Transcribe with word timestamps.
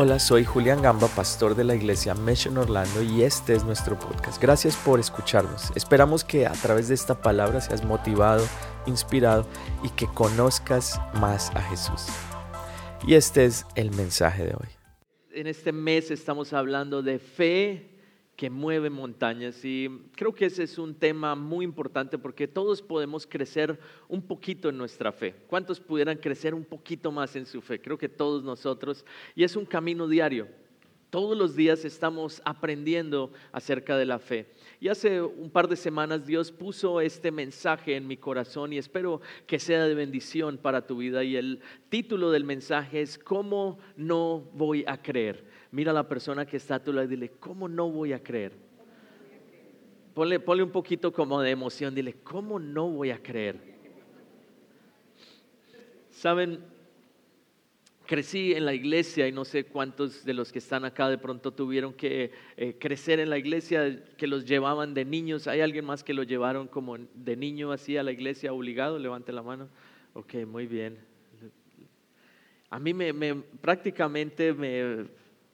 Hola, 0.00 0.20
soy 0.20 0.44
Julián 0.44 0.80
Gamba, 0.80 1.08
pastor 1.08 1.56
de 1.56 1.64
la 1.64 1.74
iglesia 1.74 2.14
Mission 2.14 2.56
Orlando 2.56 3.02
y 3.02 3.24
este 3.24 3.54
es 3.54 3.64
nuestro 3.64 3.98
podcast. 3.98 4.40
Gracias 4.40 4.76
por 4.76 5.00
escucharnos. 5.00 5.72
Esperamos 5.74 6.22
que 6.22 6.46
a 6.46 6.52
través 6.52 6.86
de 6.86 6.94
esta 6.94 7.20
palabra 7.20 7.60
seas 7.60 7.84
motivado, 7.84 8.46
inspirado 8.86 9.44
y 9.82 9.88
que 9.88 10.06
conozcas 10.06 11.00
más 11.14 11.50
a 11.56 11.62
Jesús. 11.62 12.06
Y 13.08 13.14
este 13.14 13.44
es 13.44 13.66
el 13.74 13.90
mensaje 13.90 14.44
de 14.44 14.54
hoy. 14.54 14.68
En 15.32 15.48
este 15.48 15.72
mes 15.72 16.12
estamos 16.12 16.52
hablando 16.52 17.02
de 17.02 17.18
fe 17.18 17.97
que 18.38 18.50
mueve 18.50 18.88
montañas 18.88 19.64
y 19.64 19.90
creo 20.14 20.32
que 20.32 20.46
ese 20.46 20.62
es 20.62 20.78
un 20.78 20.94
tema 20.94 21.34
muy 21.34 21.64
importante 21.64 22.18
porque 22.18 22.46
todos 22.46 22.80
podemos 22.80 23.26
crecer 23.26 23.80
un 24.06 24.22
poquito 24.22 24.68
en 24.68 24.78
nuestra 24.78 25.10
fe. 25.10 25.34
¿Cuántos 25.48 25.80
pudieran 25.80 26.18
crecer 26.18 26.54
un 26.54 26.64
poquito 26.64 27.10
más 27.10 27.34
en 27.34 27.44
su 27.44 27.60
fe? 27.60 27.80
Creo 27.80 27.98
que 27.98 28.08
todos 28.08 28.44
nosotros 28.44 29.04
y 29.34 29.42
es 29.42 29.56
un 29.56 29.66
camino 29.66 30.06
diario. 30.06 30.46
Todos 31.10 31.36
los 31.36 31.56
días 31.56 31.84
estamos 31.84 32.40
aprendiendo 32.44 33.32
acerca 33.50 33.96
de 33.96 34.04
la 34.04 34.20
fe. 34.20 34.46
Y 34.78 34.86
hace 34.86 35.20
un 35.20 35.50
par 35.50 35.66
de 35.66 35.74
semanas 35.74 36.24
Dios 36.24 36.52
puso 36.52 37.00
este 37.00 37.32
mensaje 37.32 37.96
en 37.96 38.06
mi 38.06 38.18
corazón 38.18 38.72
y 38.72 38.78
espero 38.78 39.20
que 39.48 39.58
sea 39.58 39.84
de 39.84 39.94
bendición 39.94 40.58
para 40.58 40.86
tu 40.86 40.98
vida. 40.98 41.24
Y 41.24 41.34
el 41.34 41.60
título 41.88 42.30
del 42.30 42.44
mensaje 42.44 43.00
es 43.00 43.18
¿Cómo 43.18 43.80
no 43.96 44.48
voy 44.52 44.84
a 44.86 45.02
creer? 45.02 45.44
Mira 45.70 45.90
a 45.90 45.94
la 45.94 46.08
persona 46.08 46.46
que 46.46 46.56
está 46.56 46.76
a 46.76 46.82
tu 46.82 46.92
lado 46.92 47.06
y 47.06 47.10
dile, 47.10 47.30
¿cómo 47.38 47.68
no 47.68 47.90
voy 47.90 48.12
a 48.12 48.22
creer? 48.22 48.52
Ponle, 50.14 50.62
un 50.64 50.72
poquito 50.72 51.12
como 51.12 51.40
de 51.40 51.50
emoción, 51.50 51.94
dile, 51.94 52.14
¿cómo 52.24 52.58
no 52.58 52.88
voy 52.88 53.10
a 53.10 53.22
creer? 53.22 53.60
Saben, 56.10 56.58
crecí 58.04 58.52
en 58.52 58.64
la 58.64 58.74
iglesia 58.74 59.28
y 59.28 59.32
no 59.32 59.44
sé 59.44 59.66
cuántos 59.66 60.24
de 60.24 60.34
los 60.34 60.50
que 60.50 60.58
están 60.58 60.84
acá 60.84 61.08
de 61.08 61.18
pronto 61.18 61.52
tuvieron 61.52 61.92
que 61.92 62.32
eh, 62.56 62.76
crecer 62.80 63.20
en 63.20 63.30
la 63.30 63.38
iglesia, 63.38 64.04
que 64.16 64.26
los 64.26 64.44
llevaban 64.44 64.92
de 64.92 65.04
niños. 65.04 65.46
¿Hay 65.46 65.60
alguien 65.60 65.84
más 65.84 66.02
que 66.02 66.14
lo 66.14 66.24
llevaron 66.24 66.66
como 66.66 66.96
de 66.98 67.36
niño 67.36 67.70
así 67.70 67.96
a 67.96 68.02
la 68.02 68.10
iglesia 68.10 68.52
obligado? 68.52 68.98
Levante 68.98 69.32
la 69.32 69.42
mano. 69.42 69.68
Ok, 70.14 70.34
muy 70.48 70.66
bien. 70.66 70.98
A 72.70 72.80
mí 72.80 72.92
me 72.92 73.36
prácticamente 73.60 74.52
me 74.52 75.06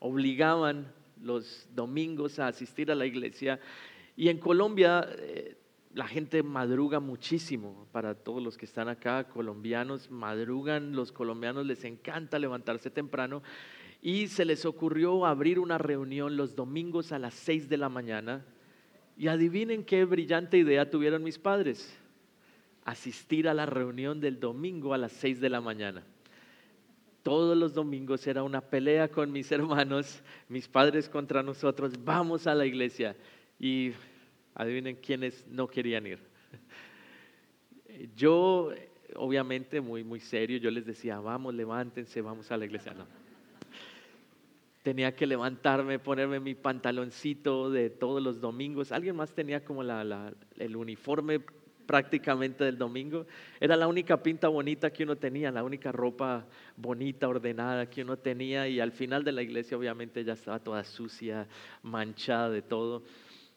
obligaban 0.05 0.93
los 1.23 1.67
domingos 1.75 2.39
a 2.39 2.49
asistir 2.49 2.91
a 2.91 2.95
la 2.95 3.07
iglesia. 3.07 3.59
Y 4.17 4.29
en 4.29 4.39
Colombia 4.39 5.09
eh, 5.17 5.57
la 5.95 6.07
gente 6.07 6.43
madruga 6.43 7.01
muchísimo. 7.01 7.89
Para 7.91 8.15
todos 8.15 8.43
los 8.43 8.59
que 8.59 8.67
están 8.67 8.89
acá, 8.91 9.25
colombianos, 9.25 10.11
madrugan, 10.11 10.95
los 10.95 11.11
colombianos 11.11 11.65
les 11.65 11.85
encanta 11.85 12.39
levantarse 12.39 12.91
temprano. 12.91 13.43
Y 14.03 14.29
se 14.29 14.45
les 14.45 14.67
ocurrió 14.67 15.25
abrir 15.25 15.59
una 15.59 15.79
reunión 15.79 16.37
los 16.37 16.55
domingos 16.55 17.11
a 17.11 17.19
las 17.19 17.33
6 17.33 17.71
de 17.71 17.79
la 17.79 17.89
mañana. 17.89 18.45
Y 19.17 19.29
adivinen 19.29 19.85
qué 19.85 20.05
brillante 20.05 20.59
idea 20.59 20.91
tuvieron 20.91 21.23
mis 21.23 21.39
padres. 21.39 21.99
Asistir 22.85 23.49
a 23.49 23.55
la 23.55 23.65
reunión 23.65 24.21
del 24.21 24.39
domingo 24.39 24.93
a 24.93 24.99
las 24.99 25.13
6 25.13 25.41
de 25.41 25.49
la 25.49 25.63
mañana 25.63 26.05
todos 27.25 27.57
los 27.57 27.73
domingos 27.73 28.27
era 28.27 28.43
una 28.43 28.61
pelea 28.61 29.09
con 29.09 29.33
mis 29.33 29.51
hermanos, 29.51 30.23
mis 30.49 30.69
padres 30.69 31.09
contra 31.09 31.43
nosotros, 31.43 31.93
vamos 32.05 32.47
a 32.47 32.55
la 32.55 32.67
iglesia. 32.67 33.17
Y 33.59 33.93
adivinen 34.55 34.97
quiénes 34.97 35.47
no 35.49 35.67
querían 35.67 36.07
ir. 36.07 36.19
Yo, 38.15 38.73
obviamente, 39.17 39.81
muy, 39.81 40.05
muy 40.05 40.21
serio, 40.21 40.59
yo 40.59 40.71
les 40.71 40.85
decía, 40.85 41.19
vamos, 41.19 41.55
levántense, 41.55 42.21
vamos 42.21 42.51
a 42.53 42.59
la 42.59 42.67
iglesia. 42.67 42.93
No. 42.93 43.07
Tenía 44.83 45.17
que 45.17 45.27
levantarme, 45.27 45.99
ponerme 45.99 46.41
mi 46.41 46.55
pantaloncito 46.55 47.71
de 47.71 47.89
todos 47.89 48.23
los 48.23 48.39
domingos. 48.43 48.93
Alguien 48.93 49.17
más 49.17 49.33
tenía 49.33 49.65
como 49.65 49.83
el 49.83 50.77
uniforme 50.77 51.41
prácticamente 51.87 52.65
del 52.65 52.79
domingo. 52.79 53.27
Era 53.61 53.77
la 53.77 53.87
única 53.87 54.23
pinta 54.23 54.49
bonita 54.49 54.93
que 54.93 55.05
uno 55.05 55.17
tenía, 55.17 55.51
la 55.51 55.65
única 55.65 55.93
ropa 55.93 56.47
bonita, 56.77 57.29
ordenada 57.29 57.89
que 57.89 58.03
uno 58.03 58.17
tenía 58.17 58.69
y 58.69 58.81
al 58.81 58.93
final 58.93 59.25
de 59.25 59.33
la 59.33 59.43
iglesia 59.43 59.77
obviamente 59.77 60.25
ya 60.25 60.35
estaba 60.35 60.59
toda 60.59 60.85
sucia, 60.85 61.47
manchada 61.83 62.51
de 62.51 62.63
todo. 62.63 63.03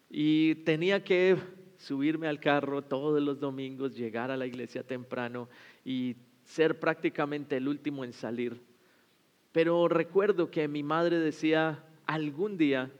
Y 0.09 0.55
tenía 0.55 1.03
que 1.03 1.37
subirme 1.77 2.27
al 2.27 2.39
carro 2.39 2.81
todos 2.81 3.21
los 3.21 3.39
domingos, 3.39 3.95
llegar 3.95 4.31
a 4.31 4.37
la 4.37 4.45
iglesia 4.45 4.83
temprano 4.83 5.49
y 5.85 6.15
ser 6.43 6.79
prácticamente 6.79 7.57
el 7.57 7.67
último 7.67 8.03
en 8.03 8.13
salir. 8.13 8.61
Pero 9.51 9.87
recuerdo 9.87 10.49
que 10.49 10.67
mi 10.67 10.83
madre 10.83 11.19
decía, 11.19 11.83
algún 12.05 12.57
día 12.57 12.91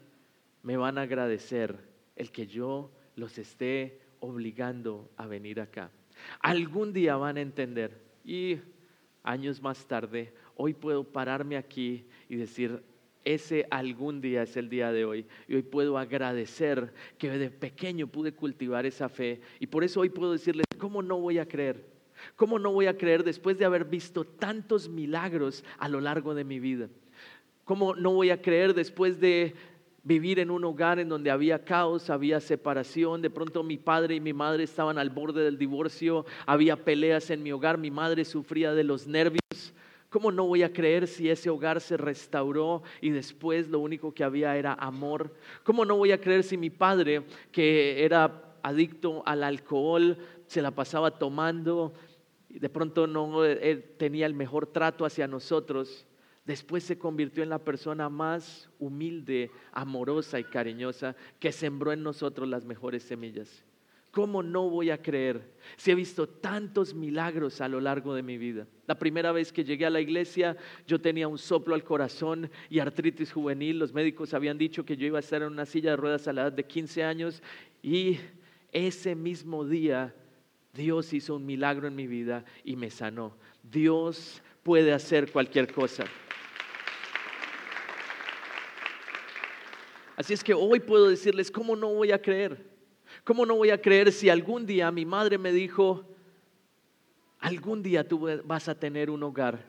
me 0.64 0.78
van 0.78 0.98
a 0.98 1.04
agradecer 1.04 1.78
el 2.16 2.32
que 2.32 2.48
yo 2.48 2.92
los 3.16 3.38
esté 3.38 4.00
obligando 4.20 5.10
a 5.18 5.28
venir 5.28 5.60
acá. 5.60 5.92
Algún 6.40 6.94
día 6.94 7.16
van 7.16 7.38
a 7.38 7.42
entender 7.42 8.02
y 8.24 8.58
años 9.24 9.62
más 9.62 9.86
tarde, 9.86 10.34
hoy 10.56 10.74
puedo 10.74 11.04
pararme 11.04 11.58
aquí 11.58 12.06
y 12.30 12.36
decir, 12.36 12.82
ese 13.24 13.68
algún 13.70 14.22
día 14.22 14.44
es 14.44 14.56
el 14.56 14.70
día 14.70 14.92
de 14.92 15.04
hoy. 15.04 15.26
Y 15.48 15.56
hoy 15.56 15.62
puedo 15.62 15.98
agradecer 15.98 16.94
que 17.18 17.30
de 17.30 17.50
pequeño 17.50 18.08
pude 18.08 18.32
cultivar 18.32 18.86
esa 18.86 19.10
fe. 19.10 19.42
Y 19.60 19.68
por 19.68 19.84
eso 19.84 20.00
hoy 20.00 20.10
puedo 20.10 20.32
decirles, 20.32 20.66
¿cómo 20.78 21.02
no 21.02 21.20
voy 21.20 21.40
a 21.40 21.48
creer? 21.48 21.86
¿Cómo 22.36 22.58
no 22.58 22.72
voy 22.72 22.88
a 22.88 22.98
creer 22.98 23.24
después 23.24 23.58
de 23.58 23.66
haber 23.66 23.86
visto 23.86 24.24
tantos 24.24 24.90
milagros 24.90 25.64
a 25.78 25.90
lo 25.90 26.00
largo 26.00 26.34
de 26.34 26.46
mi 26.46 26.60
vida? 26.60 26.90
¿Cómo 27.66 27.96
no 27.96 28.12
voy 28.12 28.30
a 28.30 28.42
creer 28.42 28.74
después 28.74 29.20
de 29.20 29.56
vivir 30.08 30.40
en 30.40 30.50
un 30.52 30.64
hogar 30.64 31.00
en 31.00 31.10
donde 31.10 31.30
había 31.30 31.66
caos, 31.66 32.10
había 32.10 32.40
separación, 32.40 33.22
de 33.22 33.30
pronto 33.30 33.62
mi 33.62 33.78
padre 33.78 34.16
y 34.16 34.22
mi 34.22 34.32
madre 34.32 34.64
estaban 34.64 34.98
al 34.98 35.10
borde 35.10 35.44
del 35.44 35.58
divorcio, 35.58 36.26
había 36.46 36.78
peleas 36.78 37.30
en 37.30 37.44
mi 37.44 37.52
hogar, 37.52 37.78
mi 37.78 37.92
madre 37.92 38.24
sufría 38.24 38.74
de 38.74 38.86
los 38.86 39.06
nervios. 39.06 39.42
¿Cómo 40.10 40.32
no 40.32 40.46
voy 40.46 40.64
a 40.64 40.72
creer 40.72 41.08
si 41.08 41.30
ese 41.30 41.50
hogar 41.50 41.82
se 41.82 41.98
restauró 41.98 42.84
y 43.02 43.10
después 43.10 43.68
lo 43.68 43.80
único 43.80 44.14
que 44.14 44.24
había 44.24 44.56
era 44.56 44.74
amor? 44.76 45.36
¿Cómo 45.64 45.84
no 45.84 45.98
voy 45.98 46.14
a 46.14 46.22
creer 46.22 46.46
si 46.46 46.56
mi 46.56 46.70
padre, 46.70 47.24
que 47.52 48.06
era 48.06 48.56
adicto 48.64 49.24
al 49.26 49.44
alcohol, 49.44 50.18
se 50.46 50.62
la 50.62 50.72
pasaba 50.72 51.20
tomando, 51.20 51.94
y 52.50 52.60
de 52.60 52.70
pronto 52.70 53.08
no 53.08 53.42
tenía 53.98 54.26
el 54.26 54.34
mejor 54.34 54.68
trato 54.68 55.06
hacia 55.06 55.28
nosotros? 55.28 56.07
Después 56.48 56.84
se 56.86 56.98
convirtió 56.98 57.44
en 57.44 57.50
la 57.50 57.60
persona 57.60 58.10
más 58.10 58.70
humilde, 58.80 59.52
amorosa 59.74 60.40
y 60.40 60.46
cariñosa 60.46 61.16
que 61.40 61.52
sembró 61.52 61.92
en 61.92 62.02
nosotros 62.02 62.48
las 62.48 62.66
mejores 62.66 63.04
semillas. 63.04 63.66
¿Cómo 64.12 64.42
no 64.42 64.70
voy 64.70 64.90
a 64.90 65.02
creer 65.02 65.54
si 65.76 65.92
he 65.92 65.96
visto 65.96 66.28
tantos 66.28 66.96
milagros 66.96 67.60
a 67.60 67.68
lo 67.68 67.82
largo 67.82 68.16
de 68.16 68.24
mi 68.24 68.38
vida? 68.38 68.66
La 68.88 68.98
primera 68.98 69.34
vez 69.34 69.52
que 69.52 69.66
llegué 69.66 69.86
a 69.86 69.92
la 69.92 70.00
iglesia 70.00 70.56
yo 70.88 71.00
tenía 71.00 71.28
un 71.28 71.38
soplo 71.38 71.76
al 71.76 71.84
corazón 71.84 72.50
y 72.70 72.80
artritis 72.80 73.34
juvenil. 73.34 73.78
Los 73.78 73.94
médicos 73.94 74.34
habían 74.34 74.58
dicho 74.58 74.86
que 74.86 74.96
yo 74.96 75.06
iba 75.06 75.18
a 75.18 75.20
estar 75.20 75.42
en 75.42 75.50
una 75.50 75.66
silla 75.66 75.92
de 75.92 75.98
ruedas 75.98 76.28
a 76.28 76.34
la 76.34 76.44
edad 76.44 76.54
de 76.54 76.64
15 76.64 77.04
años 77.04 77.44
y 77.84 78.18
ese 78.72 79.16
mismo 79.16 79.66
día 79.66 80.16
Dios 80.74 81.12
hizo 81.12 81.36
un 81.36 81.46
milagro 81.46 81.88
en 81.88 81.96
mi 81.96 82.08
vida 82.08 82.46
y 82.64 82.78
me 82.78 82.90
sanó. 82.90 83.36
Dios 83.62 84.42
puede 84.64 84.94
hacer 84.94 85.32
cualquier 85.32 85.72
cosa. 85.72 86.06
Así 90.18 90.34
es 90.34 90.44
que 90.44 90.56
hoy 90.56 90.80
puedo 90.80 91.08
decirles, 91.08 91.52
¿cómo 91.52 91.76
no 91.76 91.94
voy 91.94 92.12
a 92.12 92.20
creer? 92.20 92.66
¿Cómo 93.24 93.46
no 93.46 93.56
voy 93.56 93.70
a 93.70 93.80
creer 93.80 94.12
si 94.12 94.30
algún 94.30 94.66
día 94.66 94.92
mi 94.92 95.06
madre 95.06 95.38
me 95.38 95.52
dijo, 95.52 96.06
algún 97.40 97.84
día 97.84 98.06
tú 98.06 98.28
vas 98.44 98.68
a 98.68 98.74
tener 98.74 99.12
un 99.12 99.22
hogar? 99.22 99.64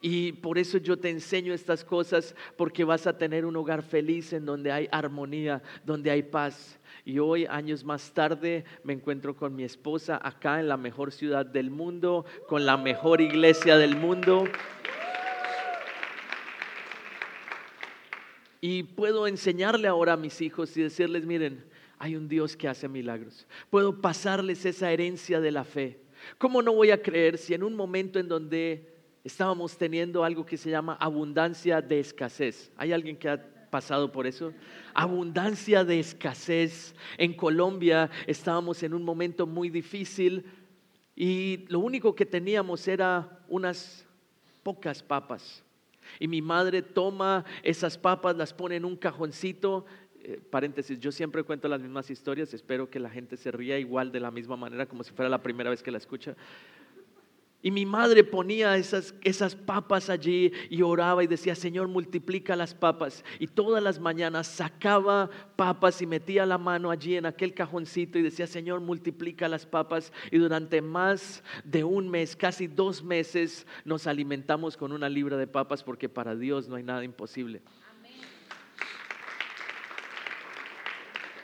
Y 0.00 0.32
por 0.32 0.58
eso 0.58 0.78
yo 0.78 0.98
te 0.98 1.10
enseño 1.10 1.52
estas 1.52 1.84
cosas, 1.84 2.34
porque 2.56 2.84
vas 2.84 3.06
a 3.06 3.18
tener 3.18 3.44
un 3.44 3.54
hogar 3.54 3.82
feliz 3.82 4.32
en 4.32 4.46
donde 4.46 4.72
hay 4.72 4.88
armonía, 4.90 5.62
donde 5.84 6.10
hay 6.10 6.22
paz. 6.22 6.80
Y 7.04 7.18
hoy, 7.18 7.44
años 7.44 7.84
más 7.84 8.12
tarde, 8.12 8.64
me 8.84 8.94
encuentro 8.94 9.36
con 9.36 9.54
mi 9.54 9.62
esposa 9.62 10.18
acá 10.22 10.58
en 10.58 10.68
la 10.68 10.78
mejor 10.78 11.12
ciudad 11.12 11.44
del 11.44 11.70
mundo, 11.70 12.24
con 12.48 12.64
la 12.64 12.78
mejor 12.78 13.20
iglesia 13.20 13.76
del 13.76 13.94
mundo. 13.94 14.44
Y 18.64 18.84
puedo 18.84 19.26
enseñarle 19.26 19.88
ahora 19.88 20.12
a 20.12 20.16
mis 20.16 20.40
hijos 20.40 20.76
y 20.76 20.82
decirles, 20.82 21.26
miren, 21.26 21.64
hay 21.98 22.14
un 22.14 22.28
Dios 22.28 22.56
que 22.56 22.68
hace 22.68 22.88
milagros. 22.88 23.44
Puedo 23.68 24.00
pasarles 24.00 24.64
esa 24.64 24.92
herencia 24.92 25.40
de 25.40 25.50
la 25.50 25.64
fe. 25.64 26.00
¿Cómo 26.38 26.62
no 26.62 26.72
voy 26.72 26.92
a 26.92 27.02
creer 27.02 27.38
si 27.38 27.54
en 27.54 27.64
un 27.64 27.74
momento 27.74 28.20
en 28.20 28.28
donde 28.28 28.92
estábamos 29.24 29.76
teniendo 29.76 30.22
algo 30.22 30.46
que 30.46 30.56
se 30.56 30.70
llama 30.70 30.96
abundancia 31.00 31.80
de 31.82 32.00
escasez, 32.00 32.70
¿hay 32.76 32.92
alguien 32.92 33.16
que 33.16 33.28
ha 33.28 33.70
pasado 33.70 34.12
por 34.12 34.28
eso? 34.28 34.52
Abundancia 34.94 35.84
de 35.84 35.98
escasez. 35.98 36.94
En 37.18 37.34
Colombia 37.34 38.10
estábamos 38.28 38.82
en 38.84 38.94
un 38.94 39.02
momento 39.02 39.46
muy 39.46 39.70
difícil 39.70 40.44
y 41.16 41.64
lo 41.68 41.80
único 41.80 42.14
que 42.14 42.26
teníamos 42.26 42.86
era 42.86 43.40
unas 43.48 44.06
pocas 44.62 45.02
papas. 45.02 45.64
Y 46.18 46.28
mi 46.28 46.42
madre 46.42 46.82
toma 46.82 47.44
esas 47.62 47.98
papas, 47.98 48.36
las 48.36 48.52
pone 48.52 48.76
en 48.76 48.84
un 48.84 48.96
cajoncito. 48.96 49.84
Eh, 50.20 50.40
paréntesis, 50.50 51.00
yo 51.00 51.10
siempre 51.10 51.42
cuento 51.42 51.68
las 51.68 51.80
mismas 51.80 52.08
historias, 52.10 52.54
espero 52.54 52.88
que 52.88 53.00
la 53.00 53.10
gente 53.10 53.36
se 53.36 53.50
ría 53.50 53.78
igual 53.78 54.12
de 54.12 54.20
la 54.20 54.30
misma 54.30 54.56
manera 54.56 54.86
como 54.86 55.02
si 55.02 55.12
fuera 55.12 55.28
la 55.28 55.42
primera 55.42 55.70
vez 55.70 55.82
que 55.82 55.90
la 55.90 55.98
escucha. 55.98 56.36
Y 57.62 57.70
mi 57.70 57.86
madre 57.86 58.24
ponía 58.24 58.76
esas, 58.76 59.14
esas 59.22 59.54
papas 59.54 60.10
allí 60.10 60.52
y 60.68 60.82
oraba 60.82 61.22
y 61.22 61.28
decía, 61.28 61.54
Señor, 61.54 61.86
multiplica 61.86 62.56
las 62.56 62.74
papas. 62.74 63.24
Y 63.38 63.46
todas 63.46 63.80
las 63.80 64.00
mañanas 64.00 64.48
sacaba 64.48 65.30
papas 65.54 66.02
y 66.02 66.06
metía 66.06 66.44
la 66.44 66.58
mano 66.58 66.90
allí 66.90 67.16
en 67.16 67.24
aquel 67.24 67.54
cajoncito 67.54 68.18
y 68.18 68.22
decía, 68.22 68.48
Señor, 68.48 68.80
multiplica 68.80 69.48
las 69.48 69.64
papas. 69.64 70.12
Y 70.32 70.38
durante 70.38 70.82
más 70.82 71.44
de 71.62 71.84
un 71.84 72.08
mes, 72.08 72.34
casi 72.34 72.66
dos 72.66 73.04
meses, 73.04 73.64
nos 73.84 74.08
alimentamos 74.08 74.76
con 74.76 74.90
una 74.90 75.08
libra 75.08 75.36
de 75.36 75.46
papas 75.46 75.84
porque 75.84 76.08
para 76.08 76.34
Dios 76.34 76.68
no 76.68 76.74
hay 76.74 76.82
nada 76.82 77.04
imposible. 77.04 77.62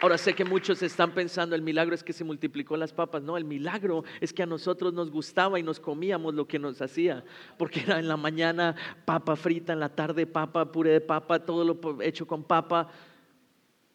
Ahora 0.01 0.17
sé 0.17 0.33
que 0.33 0.45
muchos 0.45 0.81
están 0.83 1.13
pensando, 1.13 1.57
el 1.57 1.63
milagro 1.63 1.93
es 1.93 2.05
que 2.05 2.13
se 2.13 2.23
multiplicó 2.23 2.77
las 2.77 2.93
papas. 2.93 3.21
No, 3.21 3.37
el 3.37 3.45
milagro 3.45 4.05
es 4.21 4.33
que 4.33 4.45
a 4.45 4.47
nosotros 4.47 4.95
nos 4.95 5.11
gustaba 5.11 5.59
y 5.59 5.65
nos 5.65 5.81
comíamos 5.81 6.35
lo 6.35 6.47
que 6.47 6.61
nos 6.61 6.81
hacía. 6.81 7.25
Porque 7.57 7.81
era 7.81 7.99
en 7.99 8.07
la 8.07 8.17
mañana 8.17 8.77
papa 9.05 9.35
frita, 9.35 9.73
en 9.73 9.81
la 9.81 9.89
tarde 9.89 10.25
papa, 10.25 10.71
puré 10.71 10.93
de 10.93 11.01
papa, 11.01 11.41
todo 11.41 11.65
lo 11.65 12.01
hecho 12.01 12.29
con 12.29 12.45
papa. 12.45 12.89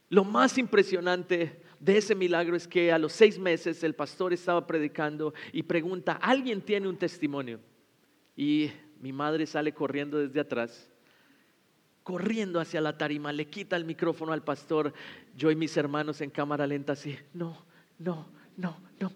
Lo 0.10 0.26
más 0.26 0.58
impresionante 0.58 1.62
de 1.80 1.98
ese 1.98 2.16
milagro 2.16 2.58
es 2.58 2.68
que 2.68 2.92
a 2.92 2.98
los 2.98 3.14
seis 3.14 3.40
meses 3.40 3.82
el 3.82 3.96
pastor 3.96 4.34
estaba 4.34 4.68
predicando 4.68 5.34
y 5.54 5.64
pregunta, 5.64 6.20
¿alguien 6.22 6.62
tiene 6.62 6.90
un 6.90 6.98
testimonio? 6.98 7.62
Y 8.36 8.72
mi 9.00 9.14
madre 9.14 9.46
sale 9.46 9.74
corriendo 9.74 10.18
desde 10.18 10.42
atrás 10.42 10.93
corriendo 12.04 12.60
hacia 12.60 12.82
la 12.82 12.98
tarima, 12.98 13.32
le 13.32 13.48
quita 13.48 13.76
el 13.76 13.86
micrófono 13.86 14.34
al 14.34 14.44
pastor, 14.44 14.94
yo 15.36 15.50
y 15.50 15.56
mis 15.56 15.76
hermanos 15.78 16.22
en 16.22 16.30
cámara 16.30 16.68
lenta 16.68 16.94
así, 16.94 17.18
no, 17.34 17.66
no, 17.98 18.28
no, 18.58 18.78
no. 19.00 19.12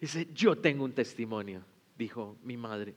Dice, 0.00 0.28
yo 0.34 0.56
tengo 0.56 0.84
un 0.84 0.92
testimonio, 0.92 1.64
dijo 1.96 2.36
mi 2.42 2.56
madre. 2.56 2.94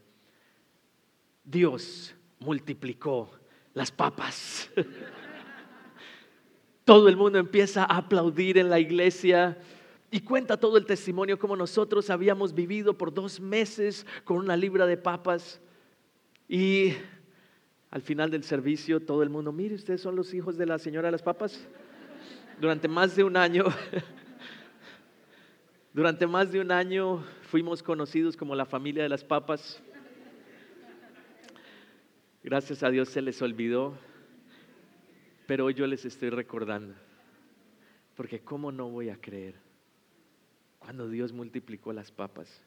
Dios 1.43 2.15
multiplicó 2.39 3.31
las 3.73 3.91
papas. 3.91 4.69
Todo 6.83 7.07
el 7.07 7.15
mundo 7.15 7.39
empieza 7.39 7.83
a 7.83 7.97
aplaudir 7.97 8.57
en 8.57 8.69
la 8.69 8.79
iglesia 8.79 9.57
y 10.11 10.19
cuenta 10.19 10.55
todo 10.55 10.77
el 10.77 10.85
testimonio 10.85 11.39
como 11.39 11.55
nosotros 11.55 12.11
habíamos 12.11 12.53
vivido 12.53 12.95
por 12.95 13.11
dos 13.11 13.39
meses 13.39 14.05
con 14.23 14.37
una 14.37 14.55
libra 14.55 14.85
de 14.85 14.95
papas. 14.95 15.59
Y 16.47 16.93
al 17.95 18.01
final 18.01 18.29
del 18.29 18.43
servicio 18.43 18.99
todo 18.99 19.23
el 19.23 19.29
mundo, 19.29 19.53
mire, 19.53 19.73
ustedes 19.73 20.01
son 20.01 20.17
los 20.17 20.33
hijos 20.33 20.57
de 20.57 20.65
la 20.65 20.77
señora 20.77 21.07
de 21.07 21.13
las 21.13 21.23
papas. 21.23 21.65
Durante 22.59 22.89
más 22.89 23.15
de 23.15 23.23
un 23.23 23.37
año, 23.37 23.63
durante 25.93 26.27
más 26.27 26.51
de 26.51 26.59
un 26.59 26.73
año 26.73 27.23
fuimos 27.43 27.81
conocidos 27.81 28.35
como 28.35 28.53
la 28.53 28.65
familia 28.65 29.03
de 29.03 29.07
las 29.07 29.23
papas. 29.23 29.81
Gracias 32.43 32.83
a 32.83 32.89
Dios 32.89 33.07
se 33.07 33.21
les 33.21 33.41
olvidó, 33.41 33.97
pero 35.47 35.63
hoy 35.63 35.73
yo 35.73 35.87
les 35.87 36.03
estoy 36.03 36.31
recordando. 36.31 36.95
Porque 38.15 38.41
¿cómo 38.41 38.73
no 38.73 38.89
voy 38.89 39.07
a 39.07 39.21
creer 39.21 39.55
cuando 40.79 41.07
Dios 41.07 41.31
multiplicó 41.31 41.93
las 41.93 42.11
papas? 42.11 42.61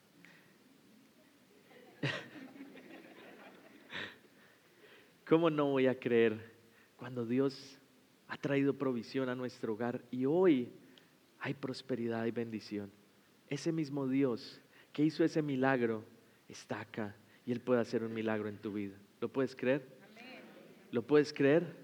¿Cómo 5.29 5.51
no 5.51 5.67
voy 5.67 5.87
a 5.87 5.99
creer 5.99 6.41
cuando 6.97 7.27
Dios 7.27 7.79
ha 8.29 8.39
traído 8.39 8.73
provisión 8.73 9.29
a 9.29 9.35
nuestro 9.35 9.75
hogar 9.75 10.03
y 10.11 10.25
hoy 10.25 10.73
hay 11.39 11.53
prosperidad 11.53 12.25
y 12.25 12.31
bendición? 12.31 12.91
Ese 13.51 13.71
mismo 13.71 14.09
Dios 14.09 14.59
que 14.91 15.05
hizo 15.05 15.23
ese 15.23 15.43
milagro 15.43 16.03
está 16.49 16.81
acá 16.81 17.15
y 17.45 17.53
Él 17.53 17.61
puede 17.61 17.83
hacer 17.83 18.03
un 18.05 18.15
milagro 18.15 18.49
en 18.49 18.57
tu 18.57 18.73
vida. 18.73 18.97
¿Lo 19.21 19.29
puedes 19.29 19.55
creer? 19.55 19.87
¿Lo 20.93 21.03
puedes 21.03 21.31
creer? 21.35 21.77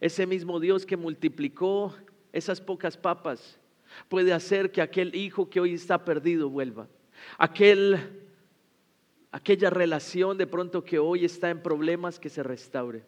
Ese 0.00 0.26
mismo 0.26 0.58
Dios 0.58 0.86
que 0.86 0.96
multiplicó 0.96 1.94
esas 2.32 2.62
pocas 2.62 2.96
papas 2.96 3.58
puede 4.08 4.32
hacer 4.32 4.72
que 4.72 4.80
aquel 4.80 5.14
hijo 5.14 5.50
que 5.50 5.60
hoy 5.60 5.74
está 5.74 6.02
perdido 6.02 6.48
vuelva. 6.48 6.88
Aquel 7.36 8.27
aquella 9.30 9.70
relación 9.70 10.38
de 10.38 10.46
pronto 10.46 10.84
que 10.84 10.98
hoy 10.98 11.24
está 11.24 11.50
en 11.50 11.62
problemas 11.62 12.18
que 12.18 12.28
se 12.28 12.42
restaure. 12.42 13.02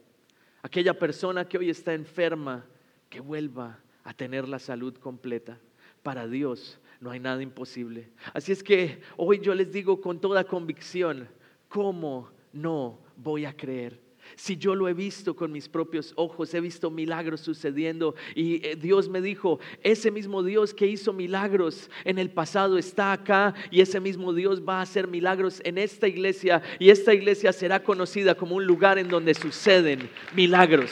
Aquella 0.62 0.98
persona 0.98 1.48
que 1.48 1.58
hoy 1.58 1.70
está 1.70 1.94
enferma 1.94 2.66
que 3.08 3.20
vuelva 3.20 3.78
a 4.04 4.12
tener 4.12 4.48
la 4.48 4.58
salud 4.58 4.94
completa. 4.94 5.58
Para 6.02 6.26
Dios 6.26 6.78
no 7.00 7.10
hay 7.10 7.20
nada 7.20 7.42
imposible. 7.42 8.10
Así 8.34 8.52
es 8.52 8.62
que 8.62 9.00
hoy 9.16 9.40
yo 9.40 9.54
les 9.54 9.72
digo 9.72 10.00
con 10.00 10.20
toda 10.20 10.44
convicción, 10.44 11.28
¿cómo 11.68 12.30
no 12.52 12.98
voy 13.16 13.46
a 13.46 13.56
creer? 13.56 13.98
Si 14.36 14.56
yo 14.56 14.74
lo 14.74 14.88
he 14.88 14.94
visto 14.94 15.34
con 15.34 15.52
mis 15.52 15.68
propios 15.68 16.12
ojos, 16.16 16.54
he 16.54 16.60
visto 16.60 16.90
milagros 16.90 17.40
sucediendo 17.40 18.14
y 18.34 18.64
eh, 18.66 18.76
Dios 18.76 19.08
me 19.08 19.20
dijo, 19.20 19.60
ese 19.82 20.10
mismo 20.10 20.42
Dios 20.42 20.72
que 20.74 20.86
hizo 20.86 21.12
milagros 21.12 21.90
en 22.04 22.18
el 22.18 22.30
pasado 22.30 22.78
está 22.78 23.12
acá 23.12 23.54
y 23.70 23.80
ese 23.80 24.00
mismo 24.00 24.32
Dios 24.32 24.62
va 24.66 24.78
a 24.78 24.82
hacer 24.82 25.08
milagros 25.08 25.60
en 25.64 25.78
esta 25.78 26.08
iglesia 26.08 26.62
y 26.78 26.90
esta 26.90 27.14
iglesia 27.14 27.52
será 27.52 27.82
conocida 27.82 28.34
como 28.34 28.56
un 28.56 28.66
lugar 28.66 28.98
en 28.98 29.08
donde 29.08 29.34
suceden 29.34 30.08
milagros. 30.34 30.90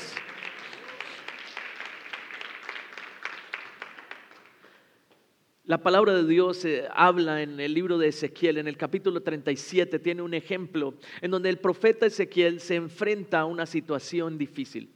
La 5.69 5.77
palabra 5.77 6.15
de 6.15 6.25
Dios 6.27 6.65
eh, 6.65 6.89
habla 6.95 7.43
en 7.43 7.61
el 7.61 7.75
libro 7.75 7.99
de 7.99 8.09
Ezequiel, 8.09 8.57
en 8.57 8.69
el 8.69 8.79
capítulo 8.79 9.21
37, 9.21 9.99
tiene 9.99 10.23
un 10.23 10.33
ejemplo 10.33 10.95
en 11.21 11.31
donde 11.31 11.51
el 11.51 11.59
profeta 11.59 12.07
Ezequiel 12.07 12.61
se 12.61 12.77
enfrenta 12.77 13.41
a 13.41 13.45
una 13.45 13.67
situación 13.67 14.39
difícil. 14.39 14.91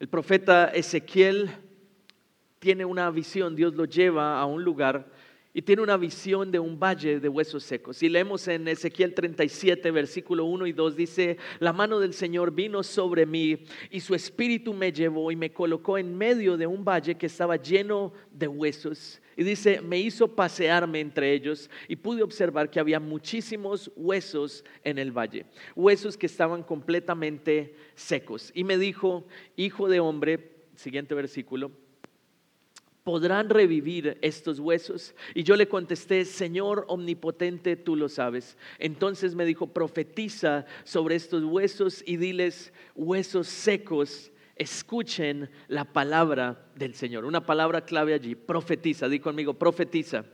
El 0.00 0.08
profeta 0.08 0.68
Ezequiel 0.68 1.50
tiene 2.60 2.86
una 2.86 3.10
visión, 3.10 3.54
Dios 3.54 3.74
lo 3.74 3.84
lleva 3.84 4.40
a 4.40 4.46
un 4.46 4.64
lugar 4.64 5.12
y 5.54 5.62
tiene 5.62 5.82
una 5.82 5.96
visión 5.96 6.50
de 6.50 6.58
un 6.58 6.78
valle 6.78 7.20
de 7.20 7.28
huesos 7.28 7.62
secos. 7.62 8.02
Y 8.02 8.08
leemos 8.08 8.46
en 8.48 8.66
Ezequiel 8.66 9.14
37, 9.14 9.90
versículo 9.92 10.44
1 10.44 10.66
y 10.66 10.72
2, 10.72 10.96
dice, 10.96 11.38
la 11.60 11.72
mano 11.72 12.00
del 12.00 12.12
Señor 12.12 12.52
vino 12.52 12.82
sobre 12.82 13.24
mí 13.24 13.64
y 13.88 14.00
su 14.00 14.16
espíritu 14.16 14.74
me 14.74 14.92
llevó 14.92 15.30
y 15.30 15.36
me 15.36 15.52
colocó 15.52 15.96
en 15.96 16.18
medio 16.18 16.56
de 16.56 16.66
un 16.66 16.84
valle 16.84 17.14
que 17.14 17.26
estaba 17.26 17.56
lleno 17.56 18.12
de 18.32 18.48
huesos 18.48 19.20
y 19.36 19.44
dice, 19.44 19.80
me 19.80 19.98
hizo 19.98 20.28
pasearme 20.28 21.00
entre 21.00 21.32
ellos 21.32 21.70
y 21.88 21.96
pude 21.96 22.22
observar 22.22 22.70
que 22.70 22.80
había 22.80 23.00
muchísimos 23.00 23.90
huesos 23.96 24.64
en 24.82 24.98
el 24.98 25.12
valle, 25.12 25.46
huesos 25.74 26.16
que 26.16 26.26
estaban 26.26 26.62
completamente 26.62 27.74
secos. 27.94 28.52
Y 28.54 28.64
me 28.64 28.78
dijo, 28.78 29.26
hijo 29.56 29.88
de 29.88 30.00
hombre, 30.00 30.52
siguiente 30.76 31.14
versículo, 31.14 31.72
¿podrán 33.04 33.50
revivir 33.50 34.18
estos 34.22 34.58
huesos? 34.58 35.14
Y 35.34 35.44
yo 35.44 35.56
le 35.56 35.68
contesté, 35.68 36.24
Señor 36.24 36.86
omnipotente, 36.88 37.76
tú 37.76 37.94
lo 37.94 38.08
sabes. 38.08 38.56
Entonces 38.78 39.34
me 39.34 39.44
dijo, 39.44 39.68
profetiza 39.68 40.64
sobre 40.82 41.14
estos 41.14 41.44
huesos 41.44 42.02
y 42.06 42.16
diles, 42.16 42.72
huesos 42.94 43.46
secos 43.46 44.32
escuchen 44.56 45.50
la 45.68 45.84
palabra 45.84 46.66
del 46.74 46.94
Señor. 46.94 47.24
Una 47.24 47.44
palabra 47.44 47.84
clave 47.84 48.14
allí, 48.14 48.34
profetiza, 48.34 49.08
di 49.08 49.20
conmigo, 49.20 49.54
profetiza. 49.54 50.24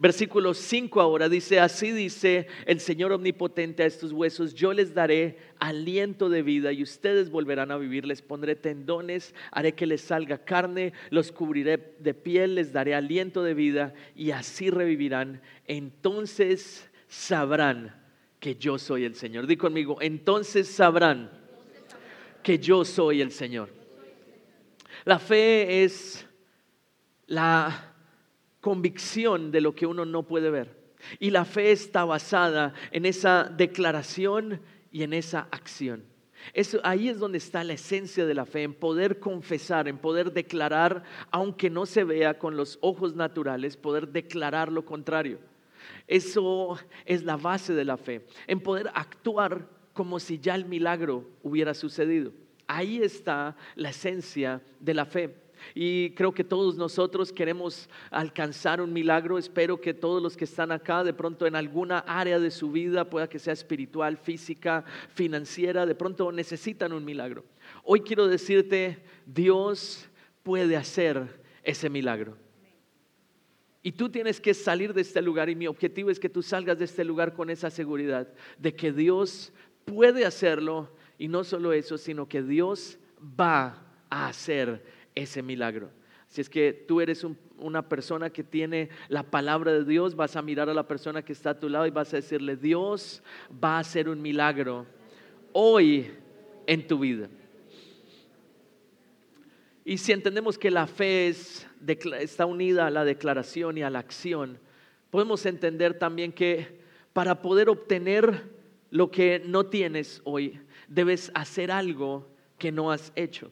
Versículo 0.00 0.54
5 0.54 1.00
ahora 1.00 1.28
dice, 1.28 1.58
así 1.58 1.90
dice 1.90 2.46
el 2.66 2.78
Señor 2.78 3.10
omnipotente 3.10 3.82
a 3.82 3.86
estos 3.86 4.12
huesos, 4.12 4.54
yo 4.54 4.72
les 4.72 4.94
daré 4.94 5.38
aliento 5.58 6.28
de 6.28 6.42
vida 6.42 6.72
y 6.72 6.84
ustedes 6.84 7.30
volverán 7.30 7.72
a 7.72 7.78
vivir, 7.78 8.06
les 8.06 8.22
pondré 8.22 8.54
tendones, 8.54 9.34
haré 9.50 9.74
que 9.74 9.86
les 9.86 10.00
salga 10.00 10.38
carne, 10.38 10.92
los 11.10 11.32
cubriré 11.32 11.96
de 11.98 12.14
piel, 12.14 12.54
les 12.54 12.72
daré 12.72 12.94
aliento 12.94 13.42
de 13.42 13.54
vida 13.54 13.92
y 14.14 14.30
así 14.30 14.70
revivirán. 14.70 15.42
Entonces 15.66 16.88
sabrán 17.08 18.00
que 18.38 18.54
yo 18.54 18.78
soy 18.78 19.04
el 19.04 19.16
Señor. 19.16 19.48
Di 19.48 19.56
conmigo, 19.56 19.98
entonces 20.00 20.68
sabrán 20.68 21.28
que 22.44 22.60
yo 22.60 22.84
soy 22.84 23.20
el 23.20 23.32
Señor. 23.32 23.68
La 25.04 25.18
fe 25.18 25.82
es 25.82 26.24
la 27.26 27.87
convicción 28.68 29.50
de 29.50 29.62
lo 29.62 29.74
que 29.74 29.86
uno 29.86 30.04
no 30.04 30.24
puede 30.24 30.50
ver. 30.50 30.76
Y 31.18 31.30
la 31.30 31.46
fe 31.46 31.72
está 31.72 32.04
basada 32.04 32.74
en 32.90 33.06
esa 33.06 33.44
declaración 33.44 34.60
y 34.92 35.04
en 35.04 35.14
esa 35.14 35.48
acción. 35.50 36.04
Eso, 36.52 36.78
ahí 36.84 37.08
es 37.08 37.18
donde 37.18 37.38
está 37.38 37.64
la 37.64 37.72
esencia 37.72 38.26
de 38.26 38.34
la 38.34 38.44
fe, 38.44 38.64
en 38.64 38.74
poder 38.74 39.20
confesar, 39.20 39.88
en 39.88 39.96
poder 39.96 40.34
declarar, 40.34 41.02
aunque 41.30 41.70
no 41.70 41.86
se 41.86 42.04
vea 42.04 42.38
con 42.38 42.58
los 42.58 42.76
ojos 42.82 43.16
naturales, 43.16 43.78
poder 43.78 44.08
declarar 44.08 44.70
lo 44.70 44.84
contrario. 44.84 45.38
Eso 46.06 46.78
es 47.06 47.24
la 47.24 47.38
base 47.38 47.72
de 47.72 47.86
la 47.86 47.96
fe, 47.96 48.26
en 48.46 48.60
poder 48.60 48.90
actuar 48.92 49.66
como 49.94 50.20
si 50.20 50.38
ya 50.38 50.54
el 50.54 50.66
milagro 50.66 51.26
hubiera 51.42 51.72
sucedido. 51.72 52.32
Ahí 52.66 53.02
está 53.02 53.56
la 53.76 53.88
esencia 53.88 54.60
de 54.78 54.92
la 54.92 55.06
fe. 55.06 55.47
Y 55.74 56.10
creo 56.10 56.32
que 56.32 56.44
todos 56.44 56.76
nosotros 56.76 57.32
queremos 57.32 57.88
alcanzar 58.10 58.80
un 58.80 58.92
milagro. 58.92 59.38
Espero 59.38 59.80
que 59.80 59.94
todos 59.94 60.22
los 60.22 60.36
que 60.36 60.44
están 60.44 60.72
acá, 60.72 61.04
de 61.04 61.12
pronto 61.12 61.46
en 61.46 61.56
alguna 61.56 62.00
área 62.00 62.38
de 62.38 62.50
su 62.50 62.70
vida, 62.70 63.08
pueda 63.08 63.28
que 63.28 63.38
sea 63.38 63.52
espiritual, 63.52 64.16
física, 64.16 64.84
financiera, 65.14 65.86
de 65.86 65.94
pronto 65.94 66.32
necesitan 66.32 66.92
un 66.92 67.04
milagro. 67.04 67.44
Hoy 67.84 68.00
quiero 68.00 68.26
decirte, 68.26 69.02
Dios 69.26 70.08
puede 70.42 70.76
hacer 70.76 71.40
ese 71.62 71.90
milagro. 71.90 72.36
Y 73.82 73.92
tú 73.92 74.08
tienes 74.08 74.40
que 74.40 74.54
salir 74.54 74.92
de 74.92 75.02
este 75.02 75.22
lugar 75.22 75.48
y 75.48 75.54
mi 75.54 75.66
objetivo 75.66 76.10
es 76.10 76.18
que 76.18 76.28
tú 76.28 76.42
salgas 76.42 76.78
de 76.78 76.84
este 76.84 77.04
lugar 77.04 77.32
con 77.34 77.48
esa 77.48 77.70
seguridad 77.70 78.28
de 78.58 78.74
que 78.74 78.92
Dios 78.92 79.52
puede 79.84 80.26
hacerlo 80.26 80.90
y 81.16 81.28
no 81.28 81.44
solo 81.44 81.72
eso, 81.72 81.96
sino 81.96 82.28
que 82.28 82.42
Dios 82.42 82.98
va 83.18 83.86
a 84.10 84.28
hacer 84.28 84.82
ese 85.18 85.42
milagro. 85.42 85.90
Si 86.28 86.40
es 86.40 86.50
que 86.50 86.72
tú 86.72 87.00
eres 87.00 87.26
una 87.58 87.88
persona 87.88 88.30
que 88.30 88.44
tiene 88.44 88.90
la 89.08 89.22
palabra 89.22 89.72
de 89.72 89.84
Dios, 89.84 90.14
vas 90.14 90.36
a 90.36 90.42
mirar 90.42 90.68
a 90.68 90.74
la 90.74 90.86
persona 90.86 91.22
que 91.22 91.32
está 91.32 91.50
a 91.50 91.58
tu 91.58 91.68
lado 91.68 91.86
y 91.86 91.90
vas 91.90 92.12
a 92.12 92.18
decirle, 92.18 92.56
Dios 92.56 93.22
va 93.52 93.76
a 93.76 93.80
hacer 93.80 94.08
un 94.08 94.20
milagro 94.20 94.86
hoy 95.52 96.10
en 96.66 96.86
tu 96.86 96.98
vida. 96.98 97.28
Y 99.86 99.96
si 99.96 100.12
entendemos 100.12 100.58
que 100.58 100.70
la 100.70 100.86
fe 100.86 101.28
está 102.20 102.44
unida 102.44 102.86
a 102.86 102.90
la 102.90 103.06
declaración 103.06 103.78
y 103.78 103.82
a 103.82 103.88
la 103.88 104.00
acción, 104.00 104.58
podemos 105.10 105.46
entender 105.46 105.98
también 105.98 106.30
que 106.30 106.78
para 107.14 107.40
poder 107.40 107.70
obtener 107.70 108.50
lo 108.90 109.10
que 109.10 109.42
no 109.46 109.64
tienes 109.64 110.20
hoy, 110.24 110.60
debes 110.88 111.30
hacer 111.34 111.70
algo 111.70 112.28
que 112.58 112.70
no 112.70 112.92
has 112.92 113.12
hecho. 113.16 113.50